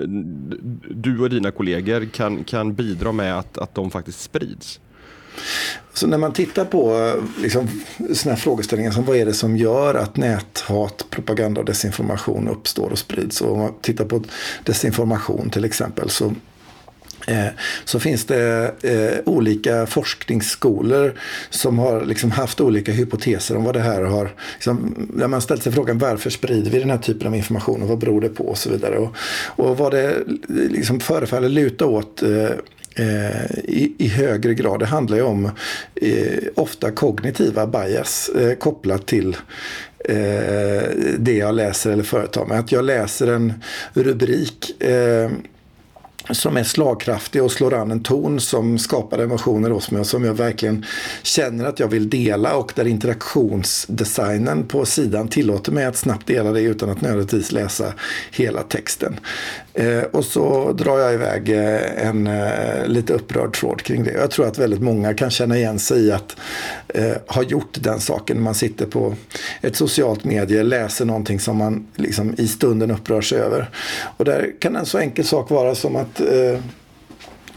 du 0.90 1.20
och 1.20 1.30
dina 1.30 1.50
kollegor 1.50 2.08
kan, 2.12 2.44
kan 2.44 2.74
bidra 2.74 3.12
med 3.12 3.38
att, 3.38 3.58
att 3.58 3.74
de 3.74 3.90
faktiskt 3.90 4.20
sprids? 4.20 4.80
Så 5.92 6.06
när 6.06 6.18
man 6.18 6.32
tittar 6.32 6.64
på 6.64 7.12
liksom, 7.42 7.68
såna 8.14 8.34
här 8.34 8.40
frågeställningar 8.40 8.90
som 8.90 9.04
vad 9.04 9.16
är 9.16 9.26
det 9.26 9.34
som 9.34 9.56
gör 9.56 9.94
att 9.94 10.16
näthat, 10.16 11.06
propaganda 11.10 11.60
och 11.60 11.66
desinformation 11.66 12.48
uppstår 12.48 12.90
och 12.90 12.98
sprids. 12.98 13.40
Och 13.40 13.52
om 13.52 13.58
man 13.58 13.74
tittar 13.80 14.04
på 14.04 14.24
desinformation 14.64 15.50
till 15.50 15.64
exempel 15.64 16.10
så 16.10 16.34
Eh, 17.28 17.46
så 17.84 18.00
finns 18.00 18.24
det 18.24 18.72
eh, 18.82 19.18
olika 19.24 19.86
forskningsskolor 19.86 21.14
som 21.50 21.78
har 21.78 22.04
liksom 22.04 22.30
haft 22.30 22.60
olika 22.60 22.92
hypoteser 22.92 23.56
om 23.56 23.64
vad 23.64 23.74
det 23.74 23.80
här 23.80 24.02
har... 24.02 24.34
Liksom, 24.54 24.94
där 25.14 25.28
man 25.28 25.40
ställt 25.40 25.62
sig 25.62 25.72
frågan 25.72 25.98
varför 25.98 26.30
sprider 26.30 26.70
vi 26.70 26.78
den 26.78 26.90
här 26.90 26.98
typen 26.98 27.28
av 27.28 27.34
information 27.34 27.82
och 27.82 27.88
vad 27.88 27.98
beror 27.98 28.20
det 28.20 28.28
på 28.28 28.44
och 28.44 28.58
så 28.58 28.70
vidare. 28.70 28.98
Och, 28.98 29.14
och 29.56 29.78
vad 29.78 29.92
det 29.92 30.14
liksom 30.48 31.00
förefaller 31.00 31.48
luta 31.48 31.86
åt 31.86 32.22
eh, 32.22 32.50
eh 33.06 33.50
i, 33.64 33.94
i, 33.98 34.08
högre 34.08 34.54
grad. 34.54 34.80
Det 34.80 34.86
handlar 34.86 35.16
ju 35.16 35.22
om 35.22 35.50
eh, 35.94 36.38
ofta 36.54 36.90
kognitiva 36.90 37.66
bias 37.66 38.28
eh, 38.28 38.54
kopplat 38.54 39.06
till 39.06 39.36
eh, 40.04 40.82
det 41.18 41.36
jag 41.36 41.54
läser 41.54 41.90
eller 41.90 42.02
företar 42.02 42.44
mig. 42.46 42.58
Att 42.58 42.72
jag 42.72 42.84
läser 42.84 43.26
en 43.26 43.52
rubrik 43.94 44.82
eh, 44.82 45.30
som 46.30 46.56
är 46.56 46.64
slagkraftig 46.64 47.42
och 47.42 47.52
slår 47.52 47.74
an 47.74 47.90
en 47.90 48.02
ton 48.02 48.40
som 48.40 48.78
skapar 48.78 49.18
emotioner 49.18 49.70
hos 49.70 49.90
mig 49.90 50.00
och 50.00 50.06
som 50.06 50.24
jag 50.24 50.34
verkligen 50.34 50.84
känner 51.22 51.64
att 51.64 51.80
jag 51.80 51.88
vill 51.88 52.10
dela 52.10 52.56
och 52.56 52.72
där 52.74 52.86
interaktionsdesignen 52.86 54.66
på 54.66 54.86
sidan 54.86 55.28
tillåter 55.28 55.72
mig 55.72 55.84
att 55.84 55.96
snabbt 55.96 56.26
dela 56.26 56.52
det 56.52 56.60
utan 56.60 56.90
att 56.90 57.00
nödvändigtvis 57.00 57.52
läsa 57.52 57.92
hela 58.30 58.62
texten. 58.62 59.20
Eh, 59.74 60.02
och 60.02 60.24
så 60.24 60.72
drar 60.72 60.98
jag 60.98 61.14
iväg 61.14 61.48
eh, 61.48 62.08
en 62.08 62.26
eh, 62.26 62.86
lite 62.86 63.12
upprörd 63.12 63.54
tråd 63.54 63.82
kring 63.82 64.04
det. 64.04 64.12
Jag 64.12 64.30
tror 64.30 64.46
att 64.46 64.58
väldigt 64.58 64.82
många 64.82 65.14
kan 65.14 65.30
känna 65.30 65.56
igen 65.56 65.78
sig 65.78 66.06
i 66.06 66.12
att 66.12 66.36
eh, 66.88 67.12
ha 67.26 67.42
gjort 67.42 67.76
den 67.80 68.00
saken. 68.00 68.42
Man 68.42 68.54
sitter 68.54 68.86
på 68.86 69.14
ett 69.60 69.76
socialt 69.76 70.24
medie, 70.24 70.62
läser 70.62 71.04
någonting 71.04 71.40
som 71.40 71.56
man 71.56 71.86
liksom 71.94 72.34
i 72.38 72.48
stunden 72.48 72.90
upprör 72.90 73.20
sig 73.20 73.38
över. 73.38 73.70
Och 74.16 74.24
där 74.24 74.52
kan 74.60 74.76
en 74.76 74.86
så 74.86 74.98
enkel 74.98 75.24
sak 75.24 75.50
vara 75.50 75.74
som 75.74 75.96
att 75.96 76.17
eh, 76.20 76.60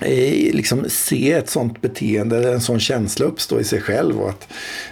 Eh, 0.01 0.53
liksom 0.53 0.85
se 0.87 1.31
ett 1.31 1.49
sånt 1.49 1.81
beteende, 1.81 2.53
en 2.53 2.61
sån 2.61 2.79
känsla 2.79 3.25
uppstå 3.25 3.59
i 3.59 3.63
sig 3.63 3.81
själv 3.81 4.21
och 4.21 4.29
att 4.29 4.47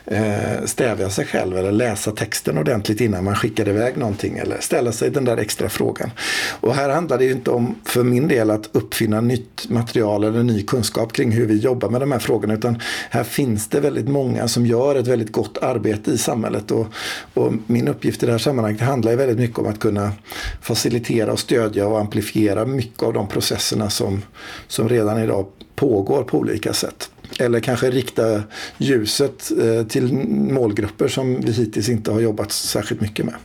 eh, 0.05 0.65
stävja 0.65 1.09
sig 1.09 1.25
själv 1.25 1.57
eller 1.57 1.71
läsa 1.71 2.11
texten 2.11 2.57
ordentligt 2.57 3.01
innan 3.01 3.23
man 3.23 3.35
skickar 3.35 3.69
iväg 3.69 3.97
någonting 3.97 4.37
eller 4.37 4.59
ställa 4.59 4.91
sig 4.91 5.09
den 5.09 5.25
där 5.25 5.37
extra 5.37 5.69
frågan. 5.69 6.11
Och 6.59 6.75
här 6.75 6.89
handlar 6.89 7.17
det 7.17 7.25
ju 7.25 7.31
inte 7.31 7.51
om, 7.51 7.75
för 7.85 8.03
min 8.03 8.27
del, 8.27 8.49
att 8.49 8.69
uppfinna 8.71 9.21
nytt 9.21 9.69
material 9.69 10.23
eller 10.23 10.43
ny 10.43 10.63
kunskap 10.63 11.13
kring 11.13 11.31
hur 11.31 11.45
vi 11.45 11.57
jobbar 11.57 11.89
med 11.89 12.01
de 12.01 12.11
här 12.11 12.19
frågorna 12.19 12.53
utan 12.53 12.81
här 13.09 13.23
finns 13.23 13.67
det 13.67 13.79
väldigt 13.79 14.07
många 14.07 14.47
som 14.47 14.65
gör 14.65 14.95
ett 14.95 15.07
väldigt 15.07 15.31
gott 15.31 15.57
arbete 15.57 16.11
i 16.11 16.17
samhället 16.17 16.71
och, 16.71 16.87
och 17.33 17.53
min 17.67 17.87
uppgift 17.87 18.23
i 18.23 18.25
det 18.25 18.31
här 18.31 18.39
sammanhanget 18.39 18.81
handlar 18.81 19.11
ju 19.11 19.17
väldigt 19.17 19.39
mycket 19.39 19.59
om 19.59 19.67
att 19.67 19.79
kunna 19.79 20.11
facilitera 20.61 21.31
och 21.31 21.39
stödja 21.39 21.87
och 21.87 21.99
amplifiera 21.99 22.65
mycket 22.65 23.03
av 23.03 23.13
de 23.13 23.27
processerna 23.27 23.89
som, 23.89 24.21
som 24.67 24.89
redan 24.89 24.98
redan 24.99 25.23
idag 25.23 25.45
pågår 25.75 26.23
på 26.23 26.37
olika 26.37 26.73
sätt. 26.73 27.11
Eller 27.39 27.59
kanske 27.59 27.91
rikta 27.91 28.43
ljuset 28.77 29.51
eh, 29.61 29.87
till 29.87 30.13
målgrupper 30.53 31.07
som 31.07 31.41
vi 31.41 31.51
hittills 31.51 31.89
inte 31.89 32.11
har 32.11 32.19
jobbat 32.19 32.51
särskilt 32.51 33.01
mycket 33.01 33.25
med. 33.25 33.35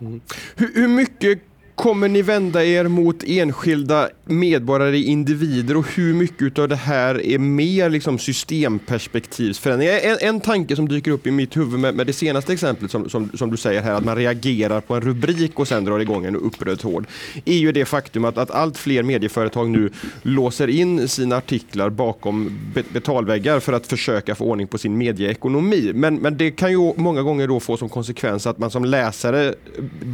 Mm. 0.00 0.20
Hur, 0.56 0.74
hur 0.74 0.88
mycket 0.88 1.38
Kommer 1.82 2.08
ni 2.08 2.22
vända 2.22 2.64
er 2.64 2.88
mot 2.88 3.24
enskilda 3.26 4.08
medborgare, 4.24 4.98
individer 4.98 5.76
och 5.76 5.86
hur 5.88 6.14
mycket 6.14 6.58
av 6.58 6.68
det 6.68 6.76
här 6.76 7.26
är 7.26 7.38
mer 7.38 7.90
liksom 7.90 8.18
systemperspektivsförändringar? 8.18 9.98
En, 10.02 10.16
en 10.20 10.40
tanke 10.40 10.76
som 10.76 10.88
dyker 10.88 11.10
upp 11.10 11.26
i 11.26 11.30
mitt 11.30 11.56
huvud 11.56 11.80
med, 11.80 11.94
med 11.94 12.06
det 12.06 12.12
senaste 12.12 12.52
exemplet 12.52 12.90
som, 12.90 13.08
som, 13.08 13.30
som, 13.34 13.50
du 13.50 13.56
säger 13.56 13.82
här, 13.82 13.92
att 13.92 14.04
man 14.04 14.16
reagerar 14.16 14.80
på 14.80 14.94
en 14.94 15.00
rubrik 15.00 15.58
och 15.58 15.68
sen 15.68 15.84
drar 15.84 15.98
igång 15.98 16.24
en 16.24 16.36
upprörd 16.36 16.78
tråd, 16.78 17.06
är 17.44 17.58
ju 17.58 17.72
det 17.72 17.84
faktum 17.84 18.24
att, 18.24 18.38
att 18.38 18.50
allt 18.50 18.78
fler 18.78 19.02
medieföretag 19.02 19.70
nu 19.70 19.90
låser 20.22 20.68
in 20.68 21.08
sina 21.08 21.36
artiklar 21.36 21.90
bakom 21.90 22.58
betalväggar 22.92 23.60
för 23.60 23.72
att 23.72 23.86
försöka 23.86 24.34
få 24.34 24.44
ordning 24.44 24.66
på 24.66 24.78
sin 24.78 24.98
medieekonomi. 24.98 25.92
Men, 25.94 26.14
men 26.14 26.36
det 26.36 26.50
kan 26.50 26.70
ju 26.70 26.92
många 26.96 27.22
gånger 27.22 27.48
då 27.48 27.60
få 27.60 27.76
som 27.76 27.88
konsekvens 27.88 28.46
att 28.46 28.58
man 28.58 28.70
som 28.70 28.84
läsare 28.84 29.54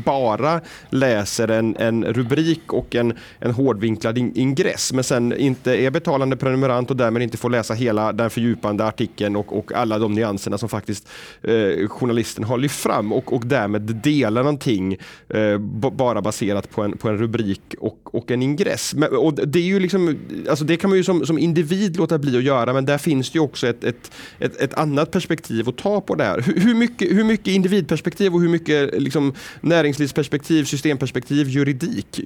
bara 0.04 0.60
läser 0.90 1.57
en, 1.58 1.76
en 1.76 2.04
rubrik 2.04 2.72
och 2.72 2.94
en, 2.94 3.12
en 3.38 3.50
hårdvinklad 3.50 4.18
ingress 4.18 4.92
men 4.92 5.04
sen 5.04 5.36
inte 5.36 5.76
är 5.76 5.90
betalande 5.90 6.36
prenumerant 6.36 6.90
och 6.90 6.96
därmed 6.96 7.22
inte 7.22 7.36
får 7.36 7.50
läsa 7.50 7.74
hela 7.74 8.12
den 8.12 8.30
fördjupande 8.30 8.84
artikeln 8.84 9.36
och, 9.36 9.58
och 9.58 9.72
alla 9.72 9.98
de 9.98 10.12
nyanserna 10.12 10.58
som 10.58 10.68
faktiskt 10.68 11.08
eh, 11.42 11.88
journalisten 11.88 12.44
har 12.44 12.58
lyft 12.58 12.80
fram 12.80 13.12
och, 13.12 13.32
och 13.32 13.46
därmed 13.46 13.82
delar 13.82 14.42
någonting 14.42 14.96
eh, 15.28 15.58
bara 15.92 16.22
baserat 16.22 16.70
på 16.70 16.82
en, 16.82 16.98
på 16.98 17.08
en 17.08 17.18
rubrik 17.18 17.74
och, 17.78 17.98
och 18.02 18.30
en 18.30 18.42
ingress. 18.42 18.94
Men, 18.94 19.16
och 19.16 19.34
det, 19.34 19.58
är 19.58 19.62
ju 19.62 19.80
liksom, 19.80 20.18
alltså 20.48 20.64
det 20.64 20.76
kan 20.76 20.90
man 20.90 20.96
ju 20.96 21.04
som, 21.04 21.26
som 21.26 21.38
individ 21.38 21.96
låta 21.96 22.18
bli 22.18 22.36
att 22.36 22.42
göra 22.42 22.72
men 22.72 22.84
där 22.84 22.98
finns 22.98 23.30
det 23.30 23.36
ju 23.36 23.40
också 23.40 23.66
ett, 23.66 23.84
ett, 23.84 24.12
ett, 24.38 24.60
ett 24.60 24.74
annat 24.74 25.10
perspektiv 25.10 25.68
att 25.68 25.76
ta 25.76 26.00
på 26.00 26.14
det 26.14 26.24
här. 26.24 26.40
Hur, 26.40 26.60
hur, 26.60 26.74
mycket, 26.74 27.16
hur 27.16 27.24
mycket 27.24 27.48
individperspektiv 27.48 28.34
och 28.34 28.40
hur 28.40 28.48
mycket 28.48 29.02
liksom, 29.02 29.34
näringslivsperspektiv, 29.60 30.64
systemperspektiv 30.64 31.37
juridik 31.46 32.20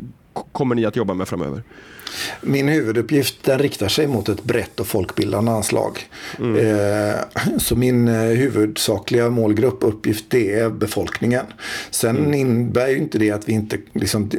kommer 0.53 0.75
ni 0.75 0.85
att 0.85 0.97
jobba 0.97 1.15
med 1.15 1.29
framöver? 1.29 1.63
Min 2.41 2.69
huvuduppgift 2.69 3.45
den 3.45 3.59
riktar 3.59 3.89
sig 3.89 4.07
mot 4.07 4.29
ett 4.29 4.45
brett 4.45 4.81
och 4.81 4.87
folkbildande 4.87 5.53
anslag. 5.53 5.99
Mm. 6.39 6.67
Eh, 6.67 7.15
så 7.59 7.77
min 7.77 8.09
eh, 8.09 8.15
huvudsakliga 8.15 9.31
målgrupp 9.31 9.85
och 9.85 9.89
uppgift 9.89 10.25
det 10.29 10.59
är 10.59 10.71
befolkningen. 10.71 11.45
Sen 11.91 12.17
mm. 12.17 12.35
innebär 12.35 12.89
ju 12.89 12.99
inte 12.99 13.19
det 13.19 13.31
att 13.31 13.49
vi 13.49 13.53
inte 13.53 13.79
liksom, 13.93 14.31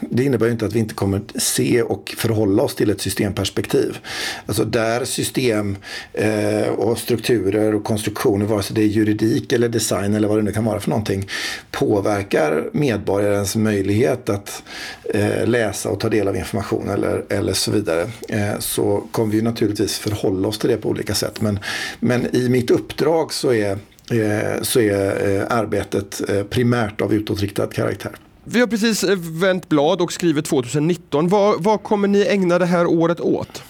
det 0.00 0.24
innebär 0.24 0.50
inte 0.50 0.66
att 0.66 0.72
vi 0.72 0.78
inte 0.78 0.94
kommer 0.94 1.20
se 1.34 1.82
och 1.82 2.14
förhålla 2.16 2.62
oss 2.62 2.74
till 2.74 2.90
ett 2.90 3.00
systemperspektiv. 3.00 3.98
Alltså 4.46 4.64
där 4.64 5.04
system 5.04 5.76
eh, 6.12 6.68
och 6.68 6.98
strukturer 6.98 7.74
och 7.74 7.84
konstruktioner, 7.84 8.46
vare 8.46 8.62
sig 8.62 8.74
det 8.76 8.82
är 8.82 8.86
juridik 8.86 9.52
eller 9.52 9.68
design 9.68 10.14
eller 10.14 10.28
vad 10.28 10.38
det 10.38 10.42
nu 10.42 10.52
kan 10.52 10.64
vara 10.64 10.80
för 10.80 10.90
någonting, 10.90 11.28
påverkar 11.70 12.70
medborgarens 12.72 13.56
möjlighet 13.56 14.28
att 14.28 14.62
Eh, 15.14 15.46
läsa 15.46 15.88
och 15.88 16.00
ta 16.00 16.08
del 16.08 16.28
av 16.28 16.36
information 16.36 16.88
eller, 16.88 17.24
eller 17.28 17.52
så 17.52 17.70
vidare 17.70 18.02
eh, 18.28 18.58
så 18.58 19.04
kommer 19.12 19.32
vi 19.32 19.42
naturligtvis 19.42 19.98
förhålla 19.98 20.48
oss 20.48 20.58
till 20.58 20.70
det 20.70 20.76
på 20.76 20.88
olika 20.88 21.14
sätt. 21.14 21.40
Men, 21.40 21.58
men 22.00 22.36
i 22.36 22.48
mitt 22.48 22.70
uppdrag 22.70 23.32
så 23.32 23.52
är, 23.52 23.70
eh, 24.10 24.62
så 24.62 24.80
är 24.80 25.36
eh, 25.36 25.56
arbetet 25.58 26.30
eh, 26.30 26.42
primärt 26.42 27.00
av 27.00 27.14
utåtriktad 27.14 27.66
karaktär. 27.66 28.12
Vi 28.44 28.60
har 28.60 28.66
precis 28.66 29.04
eh, 29.04 29.18
vänt 29.18 29.68
blad 29.68 30.00
och 30.00 30.12
skrivit 30.12 30.44
2019. 30.44 31.28
Vad, 31.28 31.62
vad 31.62 31.82
kommer 31.82 32.08
ni 32.08 32.26
ägna 32.26 32.58
det 32.58 32.66
här 32.66 32.86
året 32.86 33.20
åt? 33.20 33.62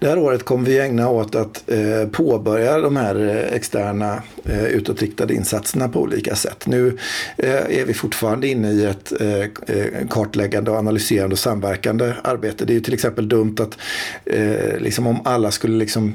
Det 0.00 0.06
här 0.06 0.18
året 0.18 0.42
kommer 0.42 0.66
vi 0.66 0.78
ägna 0.78 1.08
åt 1.08 1.34
att 1.34 1.70
eh, 1.70 2.08
påbörja 2.12 2.78
de 2.78 2.96
här 2.96 3.28
eh, 3.28 3.56
externa 3.56 4.22
eh, 4.44 4.64
utåtriktade 4.64 5.34
insatserna 5.34 5.88
på 5.88 6.00
olika 6.00 6.36
sätt. 6.36 6.66
Nu 6.66 6.98
eh, 7.36 7.78
är 7.78 7.84
vi 7.84 7.94
fortfarande 7.94 8.48
inne 8.48 8.70
i 8.70 8.84
ett 8.84 9.12
eh, 9.20 9.40
eh 9.76 10.08
kartläggande 10.10 10.70
och 10.70 10.76
analyserande 10.76 11.32
och 11.32 11.38
samverkande 11.38 12.12
arbete. 12.24 12.64
Det 12.64 12.72
är 12.72 12.74
ju 12.74 12.80
till 12.80 12.94
exempel 12.94 13.28
dumt 13.28 13.56
att 13.60 13.78
eh, 14.24 14.78
liksom 14.78 15.06
om 15.06 15.20
alla 15.24 15.50
skulle 15.50 15.76
liksom, 15.76 16.14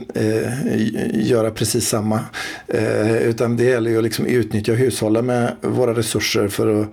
göra 1.14 1.52
precis 1.52 1.88
samma. 1.88 2.20
utan 3.22 3.58
det 3.58 3.64
gäller 3.64 3.92
ju 3.92 3.98
att 3.98 4.04
liksom 4.04 4.26
utnyttja 4.26 4.72
och 4.72 4.78
hushålla 4.78 5.22
med 5.22 5.56
våra 5.62 5.94
resurser 5.94 6.48
för 6.48 6.82
att 6.82 6.88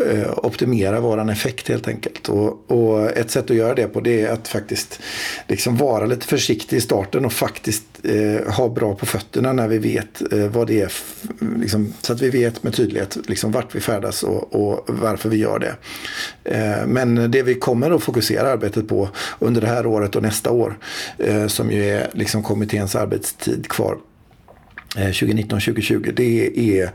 Eh, 0.00 0.30
optimera 0.36 1.00
våran 1.00 1.28
effekt 1.28 1.68
helt 1.68 1.88
enkelt. 1.88 2.28
Och, 2.28 2.70
och, 2.70 3.10
ett 3.10 3.30
sätt 3.30 3.50
att 3.50 3.56
göra 3.56 3.74
det 3.74 3.86
på 3.86 4.00
det 4.00 4.22
är 4.22 4.32
att 4.32 4.48
faktiskt 4.48 5.00
liksom 5.48 5.76
vara 5.76 6.06
lite 6.06 6.26
försiktig 6.26 6.76
i 6.76 6.80
starten 6.80 7.24
och 7.24 7.32
faktiskt 7.32 7.84
eh, 8.02 8.52
ha 8.52 8.68
bra 8.68 8.94
på 8.94 9.06
fötterna 9.06 9.52
när 9.52 9.68
vi 9.68 9.78
vet 9.78 10.32
eh, 10.32 10.46
vad 10.48 10.66
det 10.66 10.80
är. 10.80 10.92
Liksom, 11.58 11.92
så 12.00 12.12
att 12.12 12.20
vi 12.20 12.30
vet 12.30 12.62
med 12.62 12.74
tydlighet 12.74 13.18
liksom, 13.28 13.52
vart 13.52 13.74
vi 13.74 13.80
färdas 13.80 14.22
och, 14.22 14.54
och 14.54 14.84
varför 14.86 15.28
vi 15.28 15.36
gör 15.36 15.58
det. 15.58 15.74
Eh, 16.44 16.86
men 16.86 17.30
det 17.30 17.42
vi 17.42 17.54
kommer 17.54 17.90
att 17.90 18.02
fokusera 18.02 18.52
arbetet 18.52 18.88
på 18.88 19.08
under 19.38 19.60
det 19.60 19.66
här 19.66 19.86
året 19.86 20.16
och 20.16 20.22
nästa 20.22 20.50
år 20.50 20.78
eh, 21.18 21.46
som 21.46 21.70
ju 21.70 21.88
är 21.88 22.10
liksom 22.12 22.42
kommitténs 22.42 22.96
arbetstid 22.96 23.68
kvar 23.68 23.96
Eh, 24.96 25.08
2019-2020 25.08 26.12
det 26.12 26.58
är 26.80 26.90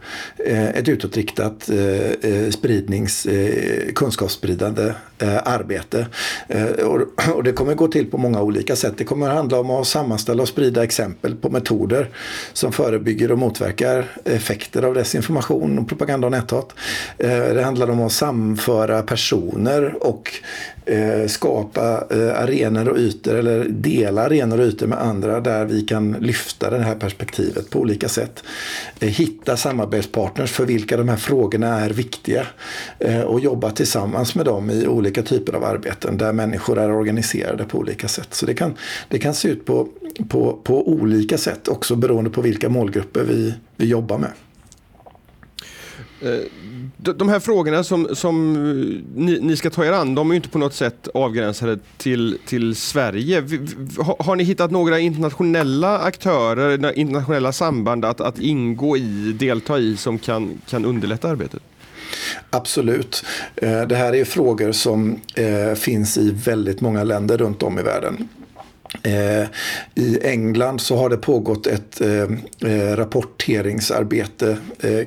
eh, 0.46 0.70
ett 0.70 0.90
utåtriktat 0.90 1.70
eh, 1.70 2.50
spridnings, 2.50 3.28
kunskapsspridande 3.96 4.94
arbete. 5.44 6.08
Och 7.34 7.44
det 7.44 7.52
kommer 7.52 7.74
gå 7.74 7.88
till 7.88 8.12
på 8.12 8.18
många 8.18 8.42
olika 8.42 8.76
sätt. 8.76 8.94
Det 8.98 9.04
kommer 9.04 9.30
handla 9.30 9.60
om 9.60 9.72
att 9.72 9.88
sammanställa 9.88 10.42
och 10.42 10.48
sprida 10.48 10.84
exempel 10.84 11.36
på 11.36 11.50
metoder 11.50 12.10
som 12.54 12.72
förebygger 12.72 13.32
och 13.32 13.38
motverkar 13.38 14.06
effekter 14.26 14.84
av 14.84 14.94
desinformation 14.94 15.80
och 15.80 15.90
propaganda 15.90 16.28
och 16.28 16.32
näthat. 16.32 16.74
Det 17.18 17.64
handlar 17.64 17.90
om 17.90 18.02
att 18.02 18.12
samföra 18.12 19.02
personer 19.02 20.04
och 20.04 20.32
Eh, 20.90 21.28
skapa 21.28 22.04
eh, 22.10 22.42
arenor 22.44 22.88
och 22.88 22.98
ytor 22.98 23.36
eller 23.36 23.66
dela 23.70 24.22
arenor 24.22 24.60
och 24.60 24.66
ytor 24.66 24.88
med 24.88 25.02
andra 25.02 25.40
där 25.40 25.66
vi 25.66 25.82
kan 25.82 26.12
lyfta 26.12 26.70
det 26.70 26.78
här 26.78 26.96
perspektivet 26.96 27.70
på 27.70 27.80
olika 27.80 28.10
sätt. 28.10 28.44
Eh, 29.00 29.10
hitta 29.10 29.58
samarbetspartners 29.58 30.52
för 30.52 30.66
vilka 30.66 30.98
de 30.98 31.10
här 31.10 31.18
frågorna 31.18 31.80
är 31.80 31.90
viktiga 31.90 32.48
eh, 33.00 33.22
och 33.22 33.40
jobba 33.40 33.72
tillsammans 33.72 34.36
med 34.36 34.46
dem 34.46 34.70
i 34.70 34.88
olika 34.88 35.22
typer 35.22 35.54
av 35.54 35.64
arbeten 35.64 36.18
där 36.18 36.34
människor 36.34 36.80
är 36.80 36.92
organiserade 36.92 37.64
på 37.64 37.78
olika 37.78 38.08
sätt. 38.08 38.34
Så 38.34 38.46
det 38.46 38.54
kan, 38.54 38.74
det 39.10 39.20
kan 39.20 39.34
se 39.34 39.50
ut 39.50 39.66
på, 39.66 39.88
på, 40.30 40.60
på 40.64 40.90
olika 40.90 41.38
sätt 41.38 41.68
också 41.68 41.96
beroende 41.96 42.30
på 42.30 42.42
vilka 42.42 42.70
målgrupper 42.70 43.24
vi, 43.24 43.54
vi 43.76 43.86
jobbar 43.86 44.18
med. 44.18 44.32
Eh, 46.22 46.40
de 46.98 47.30
här 47.30 47.40
frågorna 47.40 47.84
som, 47.84 48.16
som 48.16 48.56
eh, 48.56 49.20
ni, 49.22 49.40
ni, 49.42 49.58
ska 49.58 49.70
ta 49.70 49.86
er 49.86 49.92
an, 49.92 50.16
de 50.16 50.30
är 50.30 50.34
ju 50.34 50.36
inte 50.36 50.50
på 50.50 50.58
något 50.58 50.74
sätt 50.74 51.08
avgränsade 51.14 51.80
till, 51.98 52.38
till 52.46 52.76
Sverige. 52.76 53.44
Har 54.20 54.36
ni 54.36 54.44
hittat 54.44 54.72
några 54.72 55.00
internationella 55.00 56.00
aktörer, 56.00 56.98
internationella 56.98 57.52
samband 57.52 58.06
att, 58.06 58.22
att 58.22 58.40
ingå 58.40 58.98
i, 58.98 59.36
delta 59.40 59.80
i 59.80 59.98
som 59.98 60.20
kan, 60.20 60.62
kan 60.70 60.86
underlätta 60.86 61.30
arbetet? 61.30 61.62
Absolut. 62.50 63.26
Eh, 63.56 63.82
det 63.82 63.96
här 63.96 64.16
är 64.16 64.26
frågor 64.26 64.72
som 64.72 65.20
finns 65.76 66.18
i 66.18 66.32
väldigt 66.32 66.82
många 66.82 67.04
länder 67.04 67.38
runt 67.38 67.64
om 67.64 67.80
i 67.80 67.82
världen. 67.82 68.28
Eh, 69.04 69.48
I 69.96 70.20
England 70.24 70.82
så 70.82 70.98
har 70.98 71.10
det 71.10 71.18
pågått 71.18 71.68
ett 71.68 72.02
eh, 72.02 72.24
eh, 72.72 72.96
rapporteringsarbete 72.96 74.58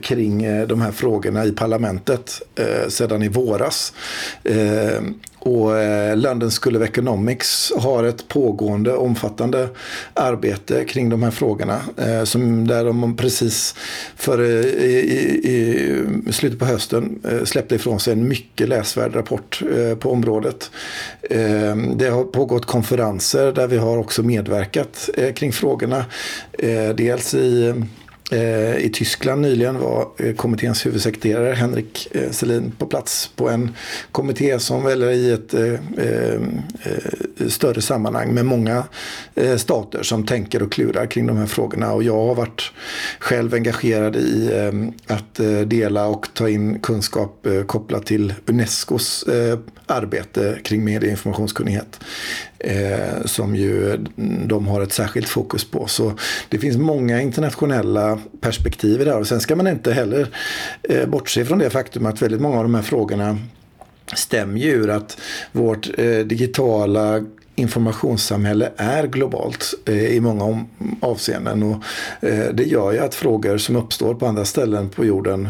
kring 0.03 0.67
de 0.67 0.81
här 0.81 0.93
frågorna 0.93 1.45
i 1.45 1.53
parlamentet 1.53 2.43
sedan 2.89 3.23
i 3.23 3.29
våras. 3.29 3.93
Och 5.41 5.79
eh, 5.79 6.17
London 6.17 6.51
School 6.51 6.77
of 6.77 6.83
Economics 6.83 7.73
har 7.77 8.05
ett 8.05 8.29
pågående 8.29 8.95
omfattande 8.95 9.69
arbete 10.15 10.85
kring 10.85 11.09
de 11.09 11.23
här 11.23 11.31
frågorna. 11.31 11.81
Eh, 11.97 12.25
som 12.25 12.67
där 12.67 12.85
de 12.85 13.17
precis 13.17 13.75
för, 14.17 14.43
i, 14.43 14.99
i, 15.43 15.61
i 16.29 16.33
slutet 16.33 16.59
på 16.59 16.65
hösten 16.65 17.21
eh, 17.25 17.45
släppte 17.45 17.75
ifrån 17.75 18.01
sig 18.01 18.13
en 18.13 18.29
mycket 18.29 18.69
läsvärd 18.69 19.17
rapport 19.17 19.63
på 20.01 20.11
området. 20.11 20.71
Det 21.97 22.09
har 22.09 22.25
pågått 22.25 22.67
konferenser 22.67 23.53
där 23.53 23.67
vi 23.67 23.77
har 23.77 23.99
också 23.99 24.23
medverkat 24.23 25.11
kring 25.35 25.53
frågorna. 25.53 26.05
dels 26.95 27.35
i 27.35 27.75
Eh, 28.31 28.77
I 28.77 28.91
Tyskland 28.93 29.43
nyligen 29.43 29.79
var 29.79 30.09
eh, 30.17 30.35
kommitténs 30.35 30.87
huvudsekreterare 30.87 31.55
Henrik 31.55 32.09
eh, 32.11 32.31
Selin 32.31 32.73
på 32.79 32.87
plats 32.87 33.31
på 33.37 33.49
en 33.49 33.75
kommitté 34.13 34.59
som, 34.59 34.87
eller 34.87 35.11
i 35.11 35.31
ett 35.31 35.55
större 37.53 37.81
sammanhang 37.81 38.35
med 38.35 38.47
många 38.47 38.85
stater 39.57 40.03
som 40.03 40.27
tänker 40.27 40.63
och 40.63 40.73
klurar 40.73 41.07
kring 41.07 41.27
de 41.27 41.37
här 41.37 41.47
frågorna. 41.47 41.93
Och 41.93 42.03
jag 42.03 42.27
har 42.27 42.35
varit 42.35 42.73
själv 43.19 43.55
engagerad 43.55 44.17
i 44.17 44.51
att 45.07 45.41
dela 45.67 46.07
och 46.07 46.27
ta 46.35 46.49
in 46.49 46.79
kunskap 46.79 47.47
kopplat 47.67 48.07
till 48.07 48.35
Unescos 48.47 49.25
arbete 49.87 50.59
kring 50.65 50.85
medieinformationskunnighet 50.85 52.01
eh, 52.61 53.25
som 53.25 53.57
ju 53.57 53.95
mm, 53.95 54.49
de 54.49 54.67
har 54.67 54.81
ett 54.81 54.93
särskilt 54.93 55.29
fokus 55.29 55.65
på. 55.65 55.87
Så 55.87 56.13
det 56.49 56.59
finns 56.59 56.77
många 56.77 57.21
internationella 57.21 58.19
perspektiv 58.41 59.01
i 59.01 59.05
det 59.05 59.11
här. 59.11 59.21
Och 59.21 59.27
sen 59.27 59.41
ska 59.41 59.57
man 59.57 59.67
inte 59.67 59.93
heller 59.93 60.29
eh, 60.83 61.09
bortse 61.09 61.45
från 61.45 61.59
det 61.59 61.71
faktum 61.71 62.07
att 62.07 62.23
väldigt 62.23 62.41
många 62.41 62.57
av 62.57 62.63
de 62.63 62.75
här 62.75 62.83
frågorna 62.83 63.39
stämmer 64.15 64.61
ju 64.61 64.71
ur 64.71 64.91
att 64.91 65.21
vårt 65.53 65.99
eh, 65.99 66.19
digitala 66.19 67.25
informationssamhälle 67.61 68.71
är 68.77 69.07
globalt 69.07 69.75
eh, 69.87 70.05
i 70.05 70.21
många 70.21 70.65
avseenden. 71.01 71.63
Och, 71.63 71.85
eh, 72.29 72.53
det 72.55 72.65
gör 72.65 72.93
ju 72.93 72.99
att 72.99 73.15
frågor 73.15 73.59
som 73.59 73.77
uppstår 73.77 74.15
på 74.15 74.27
andra 74.27 74.45
ställen 74.45 74.89
på 74.89 75.05
jorden 75.05 75.49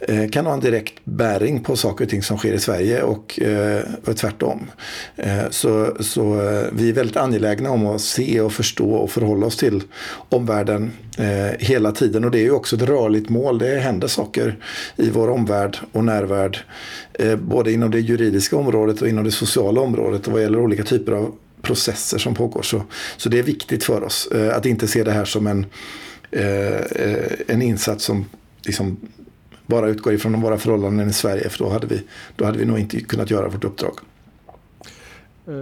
eh, 0.00 0.28
kan 0.28 0.46
ha 0.46 0.52
en 0.52 0.60
direkt 0.60 0.94
bäring 1.04 1.62
på 1.62 1.76
saker 1.76 2.04
och 2.04 2.10
ting 2.10 2.22
som 2.22 2.38
sker 2.38 2.52
i 2.52 2.58
Sverige 2.58 3.02
och, 3.02 3.40
och 4.06 4.16
tvärtom. 4.16 4.66
Så, 5.50 5.96
så 6.00 6.22
vi 6.72 6.88
är 6.88 6.92
väldigt 6.92 7.16
angelägna 7.16 7.70
om 7.70 7.86
att 7.86 8.00
se 8.00 8.40
och 8.40 8.52
förstå 8.52 8.90
och 8.90 9.10
förhålla 9.10 9.46
oss 9.46 9.56
till 9.56 9.82
omvärlden 10.28 10.92
hela 11.58 11.92
tiden. 11.92 12.24
Och 12.24 12.30
det 12.30 12.38
är 12.38 12.42
ju 12.42 12.50
också 12.50 12.76
ett 12.76 12.82
rörligt 12.82 13.28
mål. 13.28 13.58
Det 13.58 13.78
händer 13.78 14.08
saker 14.08 14.56
i 14.96 15.10
vår 15.10 15.30
omvärld 15.30 15.78
och 15.92 16.04
närvärld. 16.04 16.58
Både 17.38 17.72
inom 17.72 17.90
det 17.90 18.00
juridiska 18.00 18.56
området 18.56 19.02
och 19.02 19.08
inom 19.08 19.24
det 19.24 19.30
sociala 19.30 19.80
området 19.80 20.26
och 20.26 20.32
vad 20.32 20.42
gäller 20.42 20.60
olika 20.60 20.82
typer 20.82 21.12
av 21.12 21.34
processer 21.68 22.18
som 22.18 22.34
pågår. 22.34 22.62
Så, 22.62 22.82
så 23.16 23.28
det 23.28 23.38
är 23.38 23.42
viktigt 23.42 23.84
för 23.84 24.02
oss 24.02 24.26
eh, 24.26 24.56
att 24.56 24.66
inte 24.66 24.88
se 24.88 25.04
det 25.04 25.12
här 25.12 25.24
som 25.24 25.46
en, 25.46 25.66
eh, 26.30 26.80
en 27.46 27.62
insats 27.62 28.04
som 28.04 28.24
liksom 28.62 28.96
bara 29.66 29.88
utgår 29.88 30.12
ifrån 30.12 30.40
våra 30.40 30.58
förhållanden 30.58 31.10
i 31.10 31.12
Sverige. 31.12 31.48
För 31.48 31.58
då 31.58 31.68
hade 31.68 31.86
vi, 31.86 32.02
då 32.36 32.44
hade 32.44 32.58
vi 32.58 32.64
nog 32.64 32.78
inte 32.78 33.00
kunnat 33.00 33.30
göra 33.30 33.48
vårt 33.48 33.64
uppdrag. 33.64 34.00
Eh, 35.48 35.54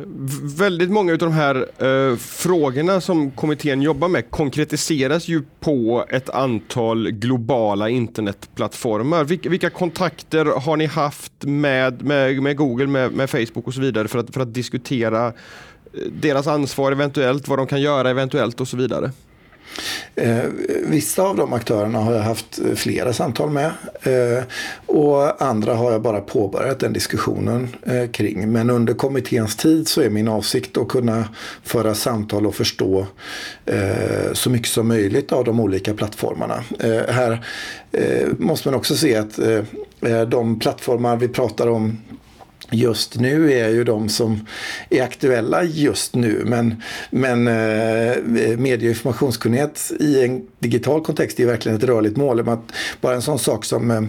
väldigt 0.58 0.90
många 0.90 1.12
av 1.12 1.18
de 1.18 1.32
här 1.32 1.66
eh, 1.86 2.16
frågorna 2.16 3.00
som 3.00 3.30
kommittén 3.30 3.82
jobbar 3.82 4.08
med 4.08 4.30
konkretiseras 4.30 5.28
ju 5.28 5.42
på 5.60 6.04
ett 6.08 6.30
antal 6.30 7.10
globala 7.10 7.88
internetplattformar. 7.88 9.24
Vilka, 9.24 9.48
vilka 9.48 9.70
kontakter 9.70 10.44
har 10.44 10.76
ni 10.76 10.86
haft 10.86 11.32
med, 11.40 12.02
med, 12.02 12.42
med 12.42 12.56
Google, 12.56 12.86
med, 12.86 13.12
med, 13.12 13.30
Facebook 13.30 13.66
och 13.66 13.74
så 13.74 13.80
vidare 13.80 14.08
för 14.08 14.18
att, 14.18 14.34
för 14.34 14.40
att 14.40 14.54
diskutera 14.54 15.32
deras 16.12 16.46
ansvar 16.46 16.92
eventuellt, 16.92 17.48
vad 17.48 17.58
de 17.58 17.66
kan 17.66 17.80
göra 17.80 18.10
eventuellt 18.10 18.60
och 18.60 18.68
så 18.68 18.76
vidare? 18.76 19.10
Eh, 20.14 20.44
vissa 20.82 21.22
av 21.22 21.36
de 21.36 21.52
aktörerna 21.52 21.98
har 21.98 22.12
jag 22.12 22.22
haft 22.22 22.58
eh, 22.58 22.74
flera 22.74 23.12
samtal 23.12 23.50
med 23.50 23.70
eh, 24.02 24.44
och 24.86 25.42
andra 25.42 25.74
har 25.74 25.92
jag 25.92 26.02
bara 26.02 26.20
påbörjat 26.20 26.80
den 26.80 26.92
diskussionen 26.92 27.68
eh, 27.86 28.10
kring. 28.10 28.52
Men 28.52 28.70
under 28.70 28.94
kommitténs 28.94 29.56
tid 29.56 29.88
så 29.88 30.00
är 30.00 30.10
min 30.10 30.28
avsikt 30.28 30.76
att 30.76 30.88
kunna 30.88 31.28
föra 31.62 31.94
samtal 31.94 32.46
och 32.46 32.54
förstå 32.54 33.06
eh, 33.66 34.32
så 34.32 34.50
mycket 34.50 34.68
som 34.68 34.88
möjligt 34.88 35.32
av 35.32 35.44
de 35.44 35.60
olika 35.60 35.94
plattformarna. 35.94 36.64
Eh, 36.78 37.14
här 37.14 37.44
eh, 37.92 38.28
måste 38.38 38.68
man 38.68 38.74
också 38.74 38.96
se 38.96 39.16
att 39.16 39.38
eh, 39.38 39.60
eh, 40.00 40.22
de 40.22 40.58
plattformar 40.58 41.16
vi 41.16 41.28
pratar 41.28 41.66
om 41.66 41.98
just 42.70 43.18
nu 43.18 43.52
är 43.52 43.68
ju 43.68 43.84
de 43.84 44.08
som 44.08 44.46
är 44.90 45.02
aktuella 45.02 45.64
just 45.64 46.14
nu. 46.14 46.42
Men, 46.46 46.82
men 47.10 47.48
eh, 47.48 48.16
medie 48.58 48.88
och 48.88 48.96
informationskunnighet 48.96 49.92
i 50.00 50.24
en 50.24 50.46
digital 50.58 51.04
kontext 51.04 51.40
är 51.40 51.46
verkligen 51.46 51.78
ett 51.78 51.84
rörligt 51.84 52.16
mål. 52.16 52.48
Att 52.48 52.72
bara 53.00 53.14
en 53.14 53.22
sån 53.22 53.38
sak 53.38 53.64
som 53.64 53.90
eh, 53.90 54.02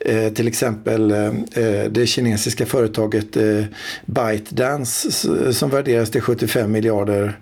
eh 0.00 0.32
till 0.32 0.48
exempel 0.48 1.10
eh, 1.10 1.26
eh, 1.26 1.90
det 1.90 2.06
kinesiska 2.06 2.66
företaget 2.66 3.36
eh, 3.36 3.64
ByteDance 4.06 5.10
som 5.52 5.70
värderas 5.70 6.10
till 6.10 6.20
75 6.20 6.72
miljarder 6.72 7.38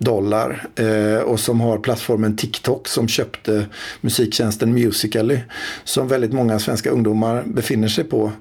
dollar 0.00 0.66
eh, 0.76 1.18
och 1.18 1.40
som 1.40 1.60
har 1.60 1.78
plattformen 1.78 2.36
TikTok 2.36 2.88
som 2.88 3.08
köpte 3.08 3.66
musiktjänsten 4.00 4.72
Musical.ly 4.74 5.38
som 5.84 6.08
väldigt 6.08 6.32
många 6.32 6.58
svenska 6.58 6.90
ungdomar 6.90 7.42
befinner 7.46 7.88
sig 7.88 8.04
på. 8.04 8.32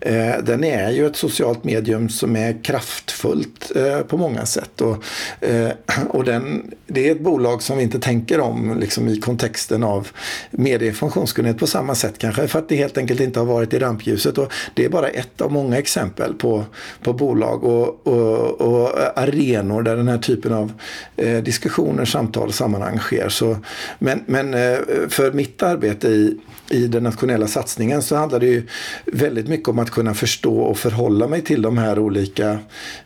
Eh, 0.00 0.34
den 0.42 0.64
är 0.64 0.90
ju 0.90 1.06
ett 1.06 1.16
socialt 1.16 1.64
medium 1.64 2.08
som 2.08 2.36
är 2.36 2.64
kraftfullt 2.64 3.72
eh, 3.76 4.00
på 4.00 4.16
många 4.16 4.46
sätt 4.46 4.80
och, 4.80 5.04
eh, 5.40 5.70
och 6.08 6.24
den, 6.24 6.70
det 6.86 7.08
är 7.08 7.12
ett 7.12 7.20
bolag 7.20 7.62
som 7.62 7.76
vi 7.76 7.82
inte 7.82 7.98
tänker 7.98 8.40
om 8.40 8.78
liksom, 8.80 9.08
i 9.08 9.20
kontexten 9.20 9.82
av 9.82 10.08
mediefunktionskunnighet 10.50 11.58
på 11.58 11.66
samma 11.66 11.94
sätt 11.94 12.18
kanske 12.18 12.48
för 12.48 12.58
att 12.58 12.68
det 12.68 12.76
helt 12.76 12.98
enkelt 12.98 13.20
inte 13.20 13.38
har 13.38 13.46
varit 13.46 13.74
i 13.74 13.78
rampljuset 13.78 14.38
och 14.38 14.52
det 14.74 14.84
är 14.84 14.88
bara 14.88 15.08
ett 15.08 15.40
av 15.40 15.52
många 15.52 15.78
exempel 15.78 16.34
på, 16.34 16.64
på 17.02 17.12
bolag 17.12 17.64
och, 17.64 18.06
och, 18.06 18.60
och 18.60 19.18
arenor 19.18 19.82
där 19.82 19.96
den 19.96 20.08
här 20.08 20.18
typen 20.18 20.52
av 20.52 20.72
eh, 21.16 21.42
diskussioner, 21.42 22.04
samtal 22.04 22.48
och 22.48 22.54
sammanhang 22.54 22.98
sker. 22.98 23.28
Så, 23.28 23.56
men 23.98 24.20
men 24.26 24.54
eh, 24.54 24.78
för 25.08 25.32
mitt 25.32 25.62
arbete 25.62 26.08
i, 26.08 26.38
i 26.70 26.86
den 26.86 27.02
nationella 27.02 27.46
satsningen 27.46 28.02
så 28.02 28.16
handlar 28.16 28.40
det 28.40 28.46
ju 28.46 28.66
väldigt 29.06 29.48
mycket 29.48 29.68
om 29.68 29.78
att 29.78 29.90
kunna 29.90 30.14
förstå 30.14 30.60
och 30.60 30.78
förhålla 30.78 31.28
mig 31.28 31.40
till 31.40 31.62
de 31.62 31.78
här 31.78 31.98
olika 31.98 32.58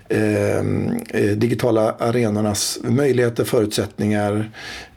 eh, 0.08 0.58
eh 0.58 1.36
digitala 1.36 1.92
arenornas 1.98 2.78
möjligheter, 2.82 3.44
förutsättningar 3.44 4.50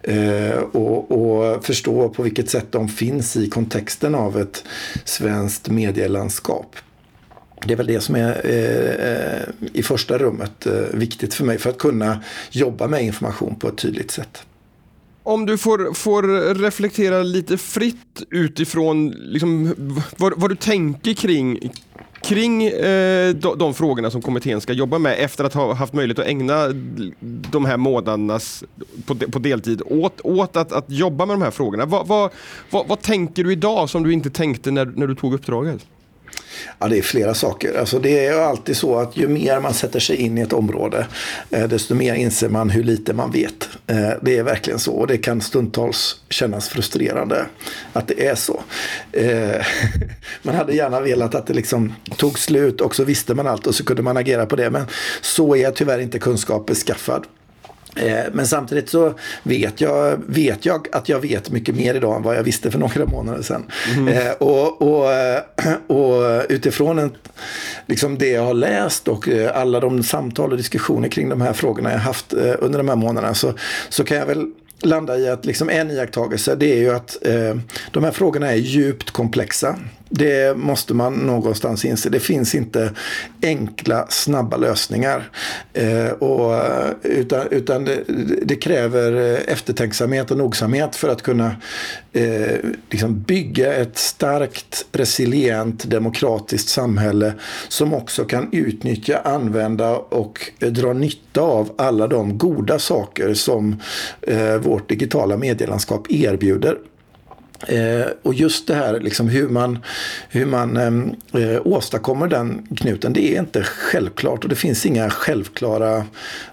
eh, 0.04 0.58
och, 0.58 1.12
och, 1.12 1.66
förstå 1.66 2.10
på 2.10 2.24
vilket 2.24 2.50
sätt 2.50 2.72
de 2.72 2.90
finns 2.90 3.36
i 3.36 3.50
kontexten 3.50 4.16
av 4.16 4.40
ett 4.40 4.64
svenskt 5.06 5.70
medielandskap. 5.70 6.76
Det 7.66 7.74
är 7.74 7.78
väl 7.78 7.88
det 7.88 8.02
som 8.02 8.16
är 8.16 8.42
eh, 8.46 9.70
i 9.74 9.84
första 9.84 10.18
rummet 10.18 10.66
eh, 10.66 10.74
viktigt 10.74 11.34
för 11.34 11.46
mig 11.46 11.58
för 11.58 11.70
att 11.70 11.78
kunna 11.78 12.24
jobba 12.52 12.88
med 12.88 13.04
information 13.04 13.56
på 13.56 13.68
ett 13.68 13.78
tydligt 13.78 14.12
sätt. 14.12 14.44
Om 15.24 15.46
du 15.46 15.58
får, 15.58 15.94
får 15.94 16.54
reflektera 16.56 17.24
lite 17.24 17.58
fritt 17.58 18.24
utifrån 18.30 19.10
liksom, 19.10 19.76
vad, 20.18 20.34
vad 20.36 20.52
du 20.52 20.56
tänker 20.56 21.14
kring, 21.14 21.72
kring 22.22 22.64
eh, 22.64 23.36
de, 23.36 23.58
de, 23.58 23.74
frågorna 23.74 24.12
som 24.12 24.22
kommittén 24.22 24.62
ska 24.62 24.74
jobba 24.74 25.00
med 25.00 25.16
efter 25.20 25.44
att 25.44 25.54
ha 25.54 25.74
haft 25.74 25.94
möjlighet 25.94 26.20
att 26.20 26.26
ägna 26.26 26.68
de 27.52 27.66
här 27.66 27.78
månaderna 27.78 28.40
på, 29.06 29.16
på 29.16 29.40
deltid 29.40 29.82
åt, 29.86 30.22
åt 30.24 30.56
att, 30.56 30.72
att 30.72 30.90
jobba 30.90 31.26
med 31.26 31.36
de 31.36 31.42
här 31.42 31.52
frågorna. 31.52 31.86
Vad, 31.86 32.08
va, 32.08 32.30
va, 32.70 32.86
vad 32.88 33.02
tänker 33.02 33.44
du 33.44 33.52
idag 33.52 33.90
som 33.90 34.04
du 34.04 34.14
inte 34.14 34.30
tänkte 34.30 34.72
när, 34.72 34.86
när 34.86 35.08
du 35.08 35.16
tog 35.16 35.34
uppdraget? 35.34 35.86
Ja, 36.80 36.88
det 36.88 36.98
är 36.98 37.02
flera 37.02 37.34
saker. 37.34 37.80
Alltså, 37.80 38.00
det 38.00 38.26
är 38.26 38.40
alltid 38.40 38.78
så 38.78 39.00
att 39.00 39.18
ju 39.18 39.28
mer 39.28 39.60
man 39.60 39.74
sätter 39.74 40.00
sig 40.00 40.16
in 40.16 40.38
i 40.38 40.42
ett 40.42 40.54
område 40.54 41.08
eh, 41.50 41.68
desto 41.68 41.96
mer 41.96 42.14
inser 42.14 42.50
man 42.50 42.70
hur 42.70 42.84
lite 42.84 43.14
man 43.14 43.32
vet. 43.32 43.70
Eh, 43.88 44.10
det 44.22 44.38
är 44.38 44.44
verkligen 44.44 44.80
så 44.80 44.94
och 44.94 45.08
det 45.08 45.18
kan 45.18 45.42
stundtals 45.42 46.22
kännas 46.30 46.70
frustrerande 46.70 47.46
att 47.94 48.08
det 48.08 48.28
är 48.28 48.36
så. 48.36 48.64
Eh, 49.12 49.66
man 50.42 50.56
hade 50.56 50.74
gärna 50.74 51.02
velat 51.02 51.36
att 51.36 51.48
det 51.48 51.54
liksom 51.54 51.94
tog 52.18 52.40
slut 52.40 52.82
och 52.82 52.96
så 52.96 53.04
visste 53.04 53.34
man 53.34 53.48
allt 53.48 53.68
och 53.68 53.76
så 53.76 53.86
kunde 53.86 54.02
man 54.02 54.18
agera 54.18 54.46
på 54.46 54.56
det. 54.56 54.70
Men 54.70 54.86
så 55.22 55.56
är 55.56 55.72
tyvärr 55.72 56.00
inte 56.00 56.20
kunskap 56.20 56.66
beskaffad. 56.66 57.26
Eh, 57.96 58.24
men 58.34 58.48
samtidigt 58.48 58.90
så 58.90 59.14
vet 59.44 59.82
jag, 59.82 60.22
vet 60.28 60.66
jag 60.66 60.88
att 60.92 61.10
jag 61.10 61.20
vet 61.20 61.52
mycket 61.52 61.76
mer 61.76 61.96
idag 61.96 62.16
än 62.16 62.24
vad 62.24 62.36
jag 62.36 62.44
visste 62.44 62.72
för 62.72 62.80
några 62.80 63.06
månader 63.06 63.42
sedan. 63.42 63.66
Mm. 63.98 64.34
Och, 64.40 64.82
och, 64.82 65.14
eh, 65.14 65.42
och, 65.88 66.46
utifrån 66.50 67.00
en, 67.00 67.12
liksom 67.86 68.18
det 68.18 68.30
jag 68.30 68.44
har 68.44 68.54
läst 68.54 69.08
och 69.08 69.28
alla 69.54 69.80
de 69.80 70.04
samtal 70.04 70.52
och 70.52 70.58
diskussioner 70.58 71.10
kring 71.10 71.30
de 71.30 71.42
här 71.42 71.54
frågorna 71.54 71.92
jag 71.92 72.00
haft 72.00 72.34
under 72.34 72.78
de 72.78 72.90
här 72.90 72.96
månaderna 72.96 73.34
så, 73.34 73.54
så 73.90 74.04
kan 74.04 74.18
jag 74.18 74.26
väl 74.26 74.48
landa 74.84 75.18
i 75.18 75.30
att 75.30 75.46
liksom 75.46 75.70
en 75.70 75.92
iakttagelse 75.92 76.56
det 76.56 76.74
är 76.74 76.78
ju 76.78 76.96
att 76.96 77.26
eh, 77.28 77.56
de 77.92 78.04
här 78.04 78.12
frågorna 78.12 78.52
är 78.52 78.56
djupt 78.56 79.12
komplexa. 79.12 79.76
Det 80.14 80.58
måste 80.58 80.94
man 80.94 81.14
någonstans 81.14 81.86
inse. 81.86 82.10
Det 82.10 82.20
finns 82.20 82.56
inte 82.56 82.92
enkla, 83.42 84.08
snabba 84.10 84.58
lösningar. 84.58 85.30
Eh, 85.74 86.10
och, 86.10 86.56
eh, 86.56 86.92
utan 87.04 87.48
utan 87.52 87.86
det, 87.86 88.04
det, 88.42 88.56
kräver 88.56 89.12
eh, 89.12 89.54
eftertänksamhet 89.54 90.32
och 90.32 90.38
nogsamhet 90.38 90.96
för 90.96 91.10
att 91.10 91.22
kunna 91.22 91.56
eh, 92.14 92.58
liksom 92.90 93.22
bygga 93.22 93.74
ett 93.74 93.98
starkt, 93.98 94.86
resilient, 94.92 95.84
demokratiskt 95.84 96.70
samhälle 96.70 97.34
som 97.68 97.94
också 97.94 98.26
kan 98.26 98.50
utnyttja, 98.52 99.18
använda 99.18 99.96
och 99.96 100.52
dra 100.60 100.94
nytta 100.94 101.42
av 101.42 101.72
alla 101.78 102.08
de 102.08 102.38
goda 102.38 102.80
saker 102.80 103.34
som 103.34 103.82
eh, 104.22 104.56
vårt 104.56 104.90
digitala 104.90 105.38
medielandskap 105.38 106.12
erbjuder. 106.12 106.78
Eh, 107.68 108.06
och 108.22 108.34
just 108.34 108.68
det 108.68 108.76
här 108.76 109.00
liksom 109.00 109.30
hur 109.30 109.50
man, 109.50 109.80
hur 110.30 110.46
man 110.46 110.78
ehm, 110.78 111.16
eh, 111.34 111.62
åstadkommer 111.68 112.28
den 112.28 112.68
knuten, 112.78 113.14
det 113.14 113.36
är 113.36 113.40
inte 113.40 113.64
självklart 113.64 114.44
och 114.44 114.50
det 114.50 114.56
finns 114.56 114.86
inga 114.86 115.10
självklara, 115.10 116.06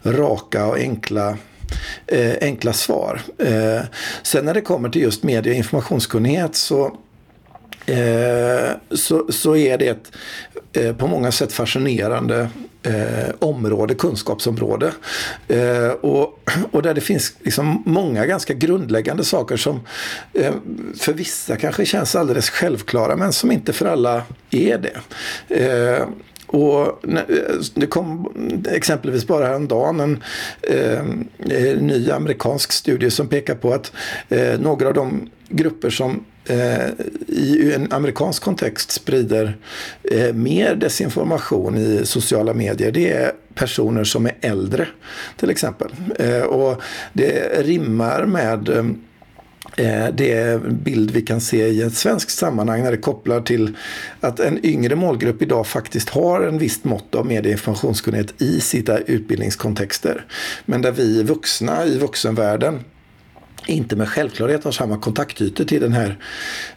raka 0.03 0.67
och 0.67 0.77
enkla 0.77 1.37
eh, 2.07 2.35
enkla 2.41 2.73
svar. 2.73 3.21
Eh, 3.39 3.81
sen 4.23 4.45
när 4.45 4.55
det 4.55 4.61
kommer 4.61 4.89
till 4.89 5.03
just 5.03 5.23
media 5.23 5.53
och 5.53 5.57
informationskunnighet 5.57 6.57
så 6.57 6.97
Eh, 7.89 8.71
så, 8.91 9.33
så 9.33 9.57
är 9.57 9.79
det 9.79 9.89
ett 9.89 10.13
eh, 10.73 10.97
på 10.97 11.07
många 11.07 11.33
sätt 11.33 11.53
fascinerande 11.53 12.49
eh, 12.89 13.35
område, 13.39 13.95
kunskapsområde. 13.95 14.93
Eh, 15.49 15.91
och, 15.91 16.51
och 16.71 16.83
där 16.83 16.95
det 16.95 17.01
finns 17.01 17.33
liksom 17.43 17.83
många 17.87 18.27
ganska 18.27 18.55
grundläggande 18.55 19.25
saker 19.25 19.57
som 19.57 19.81
eh, 20.35 20.55
för 20.99 21.13
vissa 21.13 21.57
kanske 21.57 21.87
känns 21.87 22.17
alldeles 22.17 22.51
självklara 22.51 23.17
men 23.17 23.33
som 23.33 23.53
inte 23.53 23.73
för 23.73 23.87
alla 23.87 24.23
är 24.51 24.79
det. 24.79 25.01
Eh, 25.49 26.09
och 26.47 27.05
eh, 27.09 27.23
det 27.75 27.87
kom 27.87 28.33
exempelvis 28.71 29.27
bara 29.27 29.47
häromdagen 29.47 30.01
en 30.01 30.23
eh, 30.63 31.05
ny 31.81 32.11
amerikansk 32.11 32.73
studie 32.73 33.11
som 33.11 33.29
pekar 33.29 33.55
på 33.55 33.73
att 33.73 33.93
eh, 34.29 34.61
några 34.61 34.89
av 34.89 34.95
de 34.95 35.31
grupper 35.49 35.91
som 35.91 36.25
Eh, 36.49 36.91
i 37.27 37.73
en 37.75 37.93
amerikansk 37.93 38.43
kontext 38.43 38.91
sprider 38.91 39.57
eh, 40.11 40.33
mer 40.33 40.75
desinformation 40.75 41.77
i 41.79 42.01
sociala 42.05 42.55
medier. 42.55 42.93
Det 42.93 43.13
är 43.13 43.33
personer 43.55 44.05
som 44.05 44.27
är 44.27 44.35
äldre 44.41 44.89
till 45.37 45.51
exempel. 45.51 45.91
Eh, 46.19 46.41
och 46.41 46.83
det 47.13 47.63
rimmar 47.63 48.27
med 48.27 48.87
det 50.13 50.63
bild 50.63 51.11
vi 51.11 51.23
kan 51.23 51.41
se 51.41 51.67
i 51.67 51.83
ett 51.83 51.95
svenskt 51.95 52.31
sammanhang 52.31 52.83
när 52.83 52.91
det 52.91 52.97
kopplar 52.97 53.41
till 53.41 53.77
att 54.21 54.41
en 54.41 54.67
yngre 54.67 54.97
målgrupp 54.97 55.43
idag 55.43 55.67
faktiskt 55.67 56.09
har 56.09 56.41
en 56.41 56.59
visst 56.59 56.85
mått 56.85 57.15
av 57.15 57.27
medieinformationskunnighet 57.27 58.43
i 58.43 58.61
sina 58.61 58.99
utbildningskontexter. 58.99 60.25
Men 60.65 60.83
där 60.83 60.93
vi 60.93 61.23
vuxna 61.23 61.87
i 61.87 61.99
vuxenvärlden 61.99 62.81
inte 63.69 63.97
med 63.97 64.09
självklarhet 64.09 64.65
har 64.65 64.73
samma 64.73 64.99
kontaktytor 64.99 65.65
till 65.65 65.81
den 65.81 65.93
här 65.93 66.19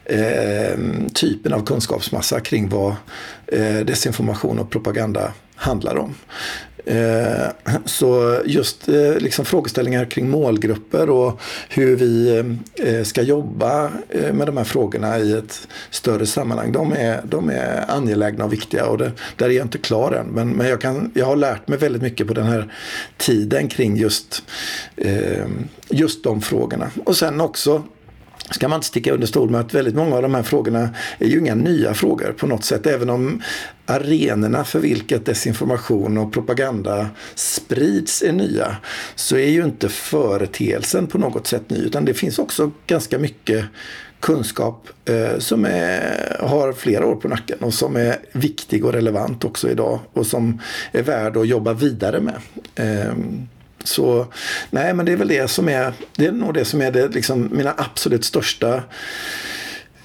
eh, 0.06 0.80
typen 1.13 1.54
av 1.54 1.65
kunskapsmassa 1.65 2.39
kring 2.39 2.69
vad 2.69 2.95
eh, 3.47 3.80
desinformation 3.86 4.60
och 4.60 4.69
propaganda 4.69 5.34
handlar 5.56 5.97
om. 5.97 6.15
Eh, 6.86 7.48
så 7.86 8.41
just 8.46 8.89
eh, 8.89 9.17
liksom 9.17 9.46
frågeställningar 9.46 10.06
kring 10.06 10.30
målgrupper 10.30 11.10
och 11.10 11.41
hur 11.70 11.96
vi 11.96 12.38
eh, 12.76 13.04
ska 13.04 13.22
jobba 13.22 13.91
med 14.34 14.48
de 14.48 14.58
här 14.58 14.63
frågorna 14.63 15.20
i 15.20 15.34
ett 15.34 15.67
större 15.89 16.26
sammanhang. 16.26 16.72
De 16.72 16.94
är, 16.94 17.22
de 17.24 17.50
är 17.50 17.91
angelägna 17.91 18.46
och 18.46 18.54
viktiga 18.54 18.86
och 18.86 18.98
det, 18.98 19.12
där 19.36 19.46
är 19.46 19.50
jag 19.50 19.65
inte 19.65 19.78
klar 19.78 20.12
än. 20.12 20.26
Men, 20.28 20.50
men 20.50 20.67
jag, 20.67 20.82
kan, 20.82 21.12
jag 21.13 21.26
har 21.26 21.36
lärt 21.36 21.67
mig 21.67 21.78
väldigt 21.78 22.02
mycket 22.02 22.28
på 22.28 22.34
den 22.34 22.46
här 22.46 22.74
tiden 23.17 23.67
kring 23.67 23.98
just, 23.98 24.44
just 25.89 26.24
de 26.24 26.41
frågorna. 26.41 26.91
Och 27.06 27.17
sen 27.17 27.41
också 27.41 27.84
ska 28.51 28.67
man 28.67 28.77
inte 28.77 28.87
sticka 28.87 29.13
under 29.13 29.27
stol 29.27 29.49
med 29.49 29.61
att 29.61 29.73
väldigt 29.73 29.95
många 29.95 30.15
av 30.15 30.21
de 30.21 30.35
här 30.35 30.43
frågorna 30.43 30.89
är 31.19 31.27
ju 31.27 31.39
inga 31.39 31.55
nya 31.55 31.93
frågor 31.93 32.35
på 32.37 32.47
något 32.47 32.63
sätt. 32.63 32.87
Även 32.87 33.09
om 33.09 33.41
arenorna 33.85 34.63
för 34.63 34.79
vilket 34.79 35.25
desinformation 35.25 36.17
och 36.17 36.33
propaganda 36.33 37.09
sprids 37.35 38.21
är 38.21 38.31
nya 38.31 38.77
så 39.15 39.35
är 39.35 39.49
ju 39.49 39.63
inte 39.63 39.89
företeelsen 39.89 41.07
på 41.07 41.17
något 41.17 41.47
sätt 41.47 41.69
ny 41.69 41.77
utan 41.77 42.05
det 42.05 42.13
finns 42.13 42.39
också 42.39 42.71
ganska 42.87 43.19
mycket 43.19 43.65
kunskap 44.19 44.89
eh, 45.05 45.37
som 45.37 45.65
är, 45.65 46.37
har 46.39 46.73
flera 46.73 47.05
år 47.05 47.15
på 47.15 47.27
nacken 47.27 47.57
och 47.59 47.73
som 47.73 47.95
är 47.95 48.17
viktig 48.31 48.85
och 48.85 48.93
relevant 48.93 49.45
också 49.45 49.69
idag 49.69 49.99
och 50.13 50.27
som 50.27 50.61
är 50.91 51.03
värd 51.03 51.37
att 51.37 51.47
jobba 51.47 51.73
vidare 51.73 52.19
med. 52.19 52.35
Eh, 52.75 53.13
så 53.88 54.28
nej, 54.70 54.94
men 54.94 55.06
det 55.06 55.12
är 55.12 55.17
väl 55.17 55.28
det 55.28 55.48
som 55.48 55.70
är, 55.70 55.94
det 56.15 56.26
är 56.26 56.32
nog 56.32 56.54
det 56.54 56.65
som 56.65 56.82
är 56.82 56.91
det, 56.91 57.08
liksom, 57.08 57.50
mina 57.52 57.74
absolut 57.78 58.26
största 58.26 58.84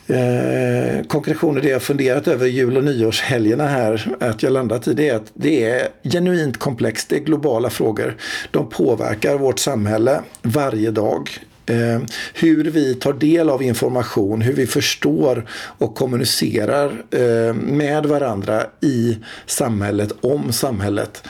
eh, 0.06 1.06
konkretioner. 1.08 1.60
Det 1.60 1.68
jag 1.68 1.82
funderat 1.82 2.28
över 2.28 2.46
jul 2.46 2.76
och 2.76 2.84
nyårshelgerna 2.84 3.66
här, 3.66 4.16
att 4.20 4.42
jag 4.42 4.52
landat 4.52 4.88
i 4.88 4.94
det 4.94 5.08
är 5.08 5.16
att 5.16 5.32
det 5.34 5.64
är 5.64 5.88
genuint 6.02 6.58
komplext. 6.58 7.08
Det 7.08 7.16
är 7.16 7.20
globala 7.20 7.70
frågor. 7.70 8.16
De 8.50 8.68
påverkar 8.68 9.38
vårt 9.38 9.58
samhälle 9.58 10.20
varje 10.42 10.90
dag. 10.90 11.30
Eh, 11.66 12.00
hur 12.34 12.64
vi 12.64 12.94
tar 12.94 13.12
del 13.12 13.50
av 13.50 13.62
information, 13.62 14.40
hur 14.40 14.52
vi 14.52 14.66
förstår 14.66 15.46
och 15.78 15.94
kommunicerar 15.94 17.04
eh, 17.10 17.54
med 17.54 18.06
varandra 18.06 18.66
i 18.80 19.18
samhället, 19.46 20.12
om 20.20 20.52
samhället. 20.52 21.22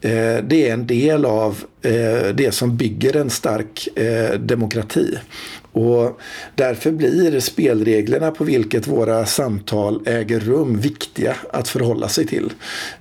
Eh, 0.00 0.36
det 0.44 0.68
är 0.68 0.72
en 0.72 0.86
del 0.86 1.24
av 1.24 1.64
eh, 1.82 2.34
det 2.34 2.54
som 2.54 2.76
bygger 2.76 3.16
en 3.16 3.30
stark 3.30 3.88
eh, 3.98 4.38
demokrati. 4.38 5.18
Och 5.72 6.20
därför 6.54 6.92
blir 6.92 7.40
spelreglerna 7.40 8.30
på 8.30 8.44
vilket 8.44 8.86
våra 8.86 9.26
samtal 9.26 10.02
äger 10.06 10.40
rum 10.40 10.80
viktiga 10.80 11.36
att 11.50 11.68
förhålla 11.68 12.08
sig 12.08 12.26
till. 12.26 12.52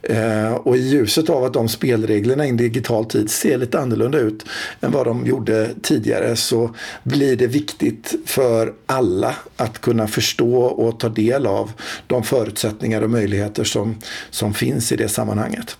Eh, 0.01 0.53
och 0.53 0.77
i 0.77 0.79
ljuset 0.79 1.29
av 1.29 1.43
att 1.43 1.53
de 1.53 1.69
spelreglerna 1.69 2.45
i 2.45 2.49
en 2.49 2.57
digital 2.57 3.05
tid 3.05 3.29
ser 3.31 3.57
lite 3.57 3.79
annorlunda 3.79 4.17
ut 4.17 4.45
än 4.81 4.91
vad 4.91 5.05
de 5.05 5.25
gjorde 5.25 5.69
tidigare 5.81 6.35
så 6.35 6.75
blir 7.03 7.35
det 7.35 7.47
viktigt 7.47 8.15
för 8.25 8.73
alla 8.85 9.35
att 9.55 9.81
kunna 9.81 10.07
förstå 10.07 10.55
och 10.63 10.99
ta 10.99 11.09
del 11.09 11.47
av 11.47 11.71
de 12.07 12.23
förutsättningar 12.23 13.01
och 13.01 13.09
möjligheter 13.09 13.63
som, 13.63 13.95
som 14.29 14.53
finns 14.53 14.91
i 14.91 14.95
det 14.95 15.09
sammanhanget. 15.09 15.77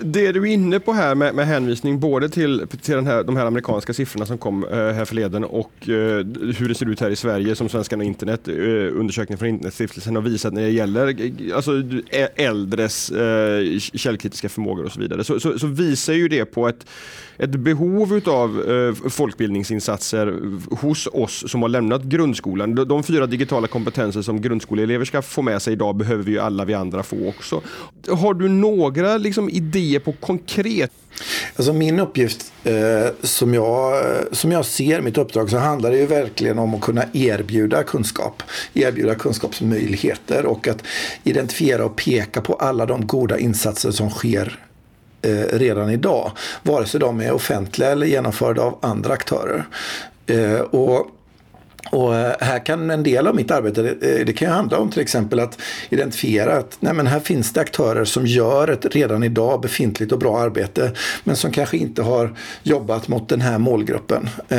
Det 0.00 0.32
du 0.32 0.40
är 0.40 0.46
inne 0.46 0.80
på 0.80 0.92
här 0.92 1.14
med, 1.14 1.34
med 1.34 1.46
hänvisning 1.46 2.00
både 2.00 2.28
till, 2.28 2.66
till 2.82 2.94
den 2.94 3.06
här, 3.06 3.22
de 3.22 3.36
här 3.36 3.46
amerikanska 3.46 3.92
siffrorna 3.92 4.26
som 4.26 4.38
kom 4.38 4.64
eh, 4.64 4.70
här 4.70 5.04
förleden 5.04 5.44
och 5.44 5.72
eh, 5.82 6.26
hur 6.58 6.68
det 6.68 6.74
ser 6.74 6.90
ut 6.90 7.00
här 7.00 7.10
i 7.10 7.16
Sverige 7.16 7.56
som 7.56 7.68
Svenskarna 7.68 8.00
och 8.00 8.06
internet, 8.06 8.48
eh, 8.48 8.54
undersökningen 8.54 9.38
från 9.38 9.48
Internetstiftelsen 9.48 10.16
har 10.16 10.22
visat 10.22 10.52
när 10.52 10.62
det 10.62 10.70
gäller 10.70 11.06
eh, 11.06 11.56
alltså, 11.56 11.82
äldres 12.34 13.10
eh, 13.10 13.78
källkritiska 13.78 14.48
förmågor 14.48 14.84
och 14.84 14.92
så 14.92 15.00
vidare. 15.00 15.24
Så, 15.24 15.40
så, 15.40 15.58
så 15.58 15.66
visar 15.66 16.12
ju 16.12 16.28
det 16.28 16.44
på 16.44 16.68
ett 16.68 16.86
ett 17.38 17.50
behov 17.50 18.20
av 18.26 18.70
eh, 18.70 19.10
folkbildningsinsatser 19.10 20.34
hos 20.70 21.08
oss 21.12 21.50
som 21.50 21.62
har 21.62 21.68
lämnat 21.68 22.02
grundskolan. 22.02 22.74
De, 22.74 23.02
fyra 23.02 23.26
digitala 23.26 23.66
kompetenser 23.66 24.22
som 24.22 24.40
grundskoleelever 24.40 25.04
ska 25.04 25.22
få 25.22 25.42
med 25.42 25.62
sig 25.62 25.72
idag 25.72 25.96
behöver 25.96 26.30
ju 26.30 26.38
alla 26.38 26.64
vi 26.64 26.74
andra 26.74 27.02
få 27.02 27.28
också. 27.28 27.60
Har 28.08 28.34
du 28.34 28.48
några 28.48 29.18
liksom, 29.18 29.50
idéer 29.50 29.98
på 30.00 30.12
konkret 30.12 30.92
Alltså 31.56 31.72
min 31.72 32.00
uppgift 32.00 32.52
eh, 32.64 32.74
som, 33.22 33.54
jag, 33.54 34.04
som 34.32 34.52
jag 34.52 34.66
ser 34.66 35.00
mitt 35.00 35.18
uppdrag 35.18 35.50
så 35.50 35.56
handlar 35.56 35.90
det 35.90 35.96
ju 35.96 36.06
verkligen 36.06 36.58
om 36.58 36.74
att 36.74 36.80
kunna 36.80 37.04
erbjuda 37.12 37.82
kunskap. 37.82 38.42
Erbjuda 38.74 39.14
kunskapsmöjligheter 39.14 40.46
och 40.46 40.68
att 40.68 40.82
identifiera 41.24 41.84
och 41.84 41.96
peka 41.96 42.40
på 42.40 42.54
alla 42.54 42.86
de 42.86 43.06
goda 43.06 43.38
insatser 43.38 43.90
som 43.90 44.10
sker 44.10 44.65
eh, 45.26 45.58
redan 45.58 45.90
idag. 45.90 46.30
Vare 46.62 46.86
sig 46.86 47.00
de 47.00 47.20
är 47.20 47.32
offentliga 47.32 47.90
eller 47.90 48.06
genomförda 48.06 48.62
av 48.62 48.78
andra 48.82 49.12
aktörer. 49.12 49.66
Eh, 50.26 50.60
och 50.60 51.06
och 51.90 52.16
eh, 52.16 52.32
här 52.40 52.66
kan 52.66 52.90
en 52.90 53.02
del 53.02 53.26
av 53.26 53.34
mitt 53.34 53.50
arbete, 53.50 53.80
eh, 53.80 54.26
det, 54.26 54.32
kan 54.32 54.48
ju 54.48 54.54
handla 54.54 54.78
om 54.78 54.90
till 54.90 55.02
exempel 55.02 55.40
att 55.40 55.58
identifiera 55.88 56.56
att 56.56 56.76
nej 56.80 56.94
men 56.94 57.06
här 57.06 57.20
finns 57.20 57.52
det 57.52 57.60
aktörer 57.60 58.04
som 58.04 58.26
gör 58.26 58.68
ett 58.68 58.94
redan 58.94 59.22
idag 59.22 59.60
befintligt 59.60 60.12
och 60.12 60.18
bra 60.18 60.38
arbete 60.38 60.92
men 61.24 61.36
som 61.36 61.50
kanske 61.50 61.76
inte 61.76 62.02
har 62.02 62.34
jobbat 62.62 63.08
mot 63.08 63.28
den 63.28 63.40
här 63.40 63.58
målgruppen. 63.58 64.28
Eh, 64.48 64.58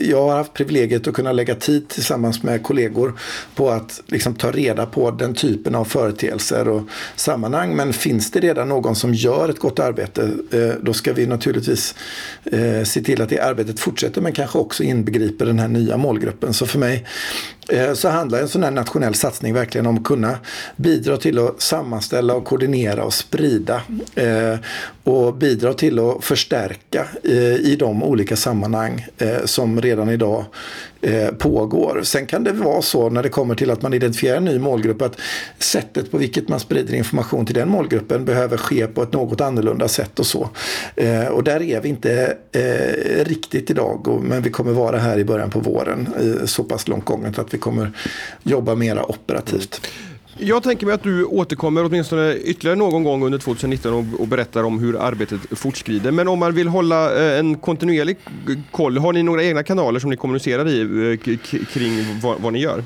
jag 0.00 0.22
har 0.22 0.36
haft 0.36 0.52
privilegiet 0.52 1.08
att 1.08 1.14
kunna 1.14 1.32
lägga 1.32 1.54
tid 1.54 1.88
tillsammans 1.88 2.42
med 2.42 2.62
kollegor 2.62 3.18
på 3.54 3.70
att 3.70 4.02
liksom 4.06 4.34
ta 4.34 4.50
reda 4.50 4.86
på 4.86 5.10
den 5.10 5.34
typen 5.34 5.74
av 5.74 5.84
företeelser 5.84 6.68
och 6.68 6.82
sammanhang. 7.16 7.76
Men 7.76 7.92
finns 7.92 8.30
det 8.30 8.40
redan 8.40 8.68
någon 8.68 8.96
som 8.96 9.14
gör 9.14 9.48
ett 9.48 9.58
gott 9.58 9.78
arbete 9.78 10.30
då 10.80 10.92
ska 10.92 11.12
vi 11.12 11.26
naturligtvis 11.26 11.94
se 12.84 13.02
till 13.02 13.22
att 13.22 13.28
det 13.28 13.40
arbetet 13.40 13.80
fortsätter 13.80 14.20
men 14.20 14.32
kanske 14.32 14.58
också 14.58 14.82
inbegriper 14.82 15.46
den 15.46 15.58
här 15.58 15.68
nya 15.68 15.96
målgruppen 15.96 16.54
så 16.62 16.66
för 16.66 16.78
mig. 16.78 17.04
Eh, 17.68 17.92
så 17.94 18.08
handlar 18.08 18.40
en 18.40 18.48
sån 18.48 18.62
här 18.62 18.70
nationell 18.70 19.14
satsning 19.14 19.54
verkligen 19.54 19.86
om 19.86 19.96
att 19.96 20.04
kunna 20.04 20.38
bidra 20.76 21.16
till 21.16 21.38
att 21.38 21.62
sammanställa 21.62 22.34
och 22.34 22.44
koordinera 22.44 23.04
och 23.04 23.14
sprida 23.14 23.82
eh, 24.14 24.56
och 25.04 25.34
bidra 25.34 25.74
till 25.74 25.98
att 25.98 26.24
förstärka 26.24 27.06
eh, 27.24 27.54
i 27.54 27.76
de 27.78 28.02
olika 28.02 28.36
sammanhang 28.36 29.06
som 29.44 29.80
redan 29.80 30.08
idag 30.10 30.44
Eh, 31.04 31.28
pågår. 31.28 32.00
Sen 32.02 32.26
kan 32.26 32.44
det 32.44 32.52
vara 32.52 32.82
så 32.82 33.10
när 33.10 33.22
det 33.22 33.28
kommer 33.28 33.54
till 33.54 33.70
att 33.70 33.82
man 33.82 33.94
identifierar 33.94 34.36
en 34.36 34.44
ny 34.44 34.58
målgrupp 34.58 35.02
att 35.02 35.20
sättet 35.58 36.10
på 36.10 36.18
vilket 36.18 36.48
man 36.48 36.60
sprider 36.60 36.94
information 36.94 37.46
till 37.46 37.54
den 37.54 37.68
målgruppen 37.68 38.24
behöver 38.24 38.56
ske 38.56 38.86
på 38.86 39.02
ett 39.02 39.12
något 39.12 39.40
annorlunda 39.40 39.88
sätt 39.88 40.18
och 40.18 40.26
så. 40.26 40.48
Eh, 40.96 41.26
och 41.26 41.44
där 41.44 41.62
är 41.62 41.80
vi 41.80 41.88
inte 41.88 42.36
eh, 42.52 43.24
riktigt 43.24 43.70
idag 43.70 44.22
men 44.22 44.42
vi 44.42 44.50
kommer 44.50 44.72
vara 44.72 44.98
här 44.98 45.18
i 45.18 45.24
början 45.24 45.50
på 45.50 45.60
våren 45.60 46.08
så 46.44 46.64
pass 46.64 46.88
långt 46.88 47.04
gånget 47.04 47.38
att 47.38 47.54
vi 47.54 47.58
kommer 47.58 47.92
jobba 48.42 48.74
mera 48.74 49.10
operativt. 49.10 49.80
Mm. 49.84 50.11
Jag 50.38 50.62
tänker 50.62 50.86
mig 50.86 50.94
att 50.94 51.02
du 51.02 51.24
återkommer 51.24 51.84
åtminstone 51.84 52.34
ytterligare 52.34 52.76
någon 52.76 53.04
gång 53.04 53.24
under 53.24 53.38
2019 53.38 53.94
och, 53.94 54.20
och 54.20 54.28
berättar 54.28 54.64
om 54.64 54.78
hur 54.78 55.02
arbetet 55.02 55.40
fortskrider. 55.50 56.10
Men 56.10 56.28
om 56.28 56.38
man 56.38 56.54
vill 56.54 56.68
hålla 56.68 57.24
eh, 57.24 57.38
en 57.38 57.56
kontinuerlig 57.56 58.16
koll, 58.70 58.98
har 58.98 59.12
ni 59.12 59.22
några 59.22 59.44
egna 59.44 59.62
kanaler 59.62 60.00
som 60.00 60.10
ni 60.10 60.16
kommunicerar 60.16 60.68
i 60.68 60.80
eh, 61.12 61.36
kring 61.72 62.20
vad, 62.22 62.40
vad 62.40 62.52
ni 62.52 62.58
gör? 62.58 62.84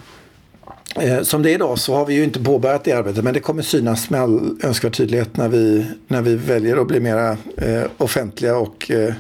Eh, 1.01 1.23
som 1.23 1.43
det 1.43 1.51
är 1.51 1.55
idag 1.55 1.79
så 1.79 1.95
har 1.95 2.07
vi 2.07 2.15
ju 2.15 2.25
inte 2.25 2.43
påbörjat 2.43 2.85
det 2.85 2.93
arbetet 2.93 3.25
men 3.25 3.35
det 3.35 3.41
kommer 3.41 3.63
synas 3.63 4.11
med 4.11 4.21
all 4.21 4.57
önskvärd 4.63 4.95
tydlighet 4.95 5.37
när 5.37 5.49
vi, 5.49 5.87
när 6.09 6.23
vi 6.23 6.37
väljer 6.37 6.77
att 6.77 6.87
bli 6.87 7.01
mera 7.01 7.31
eh, 7.57 7.83
offentliga 7.97 8.57
och 8.57 8.91
eh, 8.91 9.15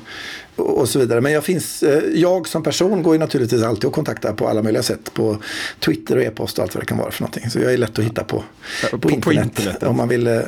och 0.57 0.89
så 0.89 0.99
vidare. 0.99 1.21
Men 1.21 1.33
jag, 1.33 1.45
finns, 1.45 1.83
eh, 1.83 2.03
jag 2.15 2.49
som 2.49 2.63
person 2.63 3.03
går 3.03 3.15
ju 3.15 3.19
naturligtvis 3.19 3.63
alltid 3.63 3.89
att 3.89 3.93
kontakta 3.93 4.33
på 4.33 4.49
alla 4.49 4.63
möjliga 4.63 4.83
sätt. 4.83 5.15
På 5.15 5.39
Twitter 5.81 6.17
och 6.17 6.23
e-post 6.23 6.59
och 6.59 6.63
allt 6.63 6.75
vad 6.75 6.83
det 6.83 6.87
kan 6.87 6.99
vara 6.99 7.11
för 7.11 7.23
någonting. 7.23 7.51
Så 7.51 7.59
jag 7.59 7.73
är 7.73 7.79
lätt 7.79 7.99
att 7.99 8.05
hitta 8.05 8.25
på, 8.25 8.45
på, 8.91 8.99
på, 8.99 9.11
internet, 9.11 9.45
internet, 9.45 9.83
om 9.83 9.97
man 9.97 10.09
vill 10.09 10.27
eh, 10.27 10.41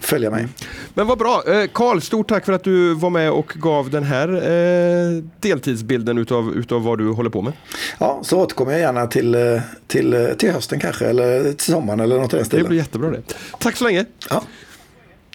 följa 0.00 0.30
mig. 0.30 0.48
Men 0.94 1.06
vad 1.06 1.18
bra. 1.18 1.42
Eh, 1.46 1.66
Karl, 1.72 2.00
stort 2.00 2.28
tack 2.28 2.44
för 2.44 2.52
att 2.52 2.64
du 2.64 2.94
var 2.94 3.10
med 3.10 3.30
och 3.30 3.52
gav 3.54 3.90
den 3.90 4.04
här 4.04 4.28
eh, 4.28 5.22
deltidsbilden 5.40 6.18
utav, 6.18 6.54
utav 6.56 6.82
vad 6.82 6.98
du 6.98 7.10
håller 7.10 7.30
på 7.30 7.42
med. 7.42 7.52
Ja, 7.98 8.20
så 8.22 8.40
återkommer 8.40 8.72
jag 8.72 8.80
gärna 8.80 9.06
till, 9.06 9.60
till, 9.86 10.34
till 10.38 10.52
hösten 10.52 10.80
kanske, 10.80 11.06
eller 11.06 11.52
till 11.52 11.72
sommaren 11.72 12.00
eller 12.00 12.18
något 12.18 12.32
i 12.32 12.36
den 12.36 12.44
stilen. 12.44 12.64
Det 12.64 12.68
blir 12.68 12.78
jättebra 12.78 13.10
det. 13.10 13.22
Tack 13.58 13.76
så 13.76 13.84
länge. 13.84 14.04
Ja. 14.30 14.42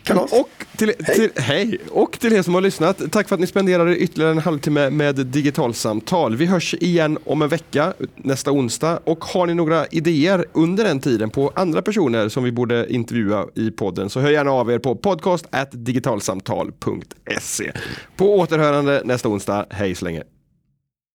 Kalas. 0.04 0.32
Och 0.32 0.50
till, 0.78 0.94
hej. 1.00 1.16
Till, 1.16 1.30
hej. 1.36 1.78
Och 1.92 2.20
till 2.20 2.34
er 2.34 2.42
som 2.42 2.54
har 2.54 2.62
lyssnat, 2.62 3.02
tack 3.12 3.28
för 3.28 3.36
att 3.36 3.40
ni 3.40 3.48
spenderade 3.48 3.98
ytterligare 3.98 4.32
en 4.32 4.38
halvtimme 4.38 4.90
med 4.90 5.16
digitalsamtal. 5.16 6.36
Vi 6.36 6.46
hörs 6.46 6.74
igen 6.74 7.18
om 7.26 7.42
en 7.42 7.50
vecka, 7.50 7.94
nästa 8.16 8.52
onsdag. 8.52 9.00
Och 9.04 9.26
har 9.26 9.48
ni 9.48 9.54
några 9.54 9.86
idéer 9.86 10.46
under 10.54 10.84
den 10.84 11.00
tiden 11.00 11.30
på 11.30 11.52
andra 11.56 11.82
personer 11.82 12.30
som 12.30 12.44
vi 12.44 12.52
borde 12.52 12.94
intervjua 12.94 13.46
i 13.56 13.72
podden 13.72 14.10
så 14.10 14.20
hör 14.20 14.32
gärna 14.32 14.52
av 14.52 14.72
er 14.72 14.80
på 14.80 14.96
podcast 14.96 15.46
digitalsamtal.se. 15.72 17.72
På 18.16 18.40
återhörande 18.40 19.02
nästa 19.06 19.30
onsdag. 19.30 19.66
Hej 19.70 19.96
så 19.96 20.06
länge. 20.06 20.24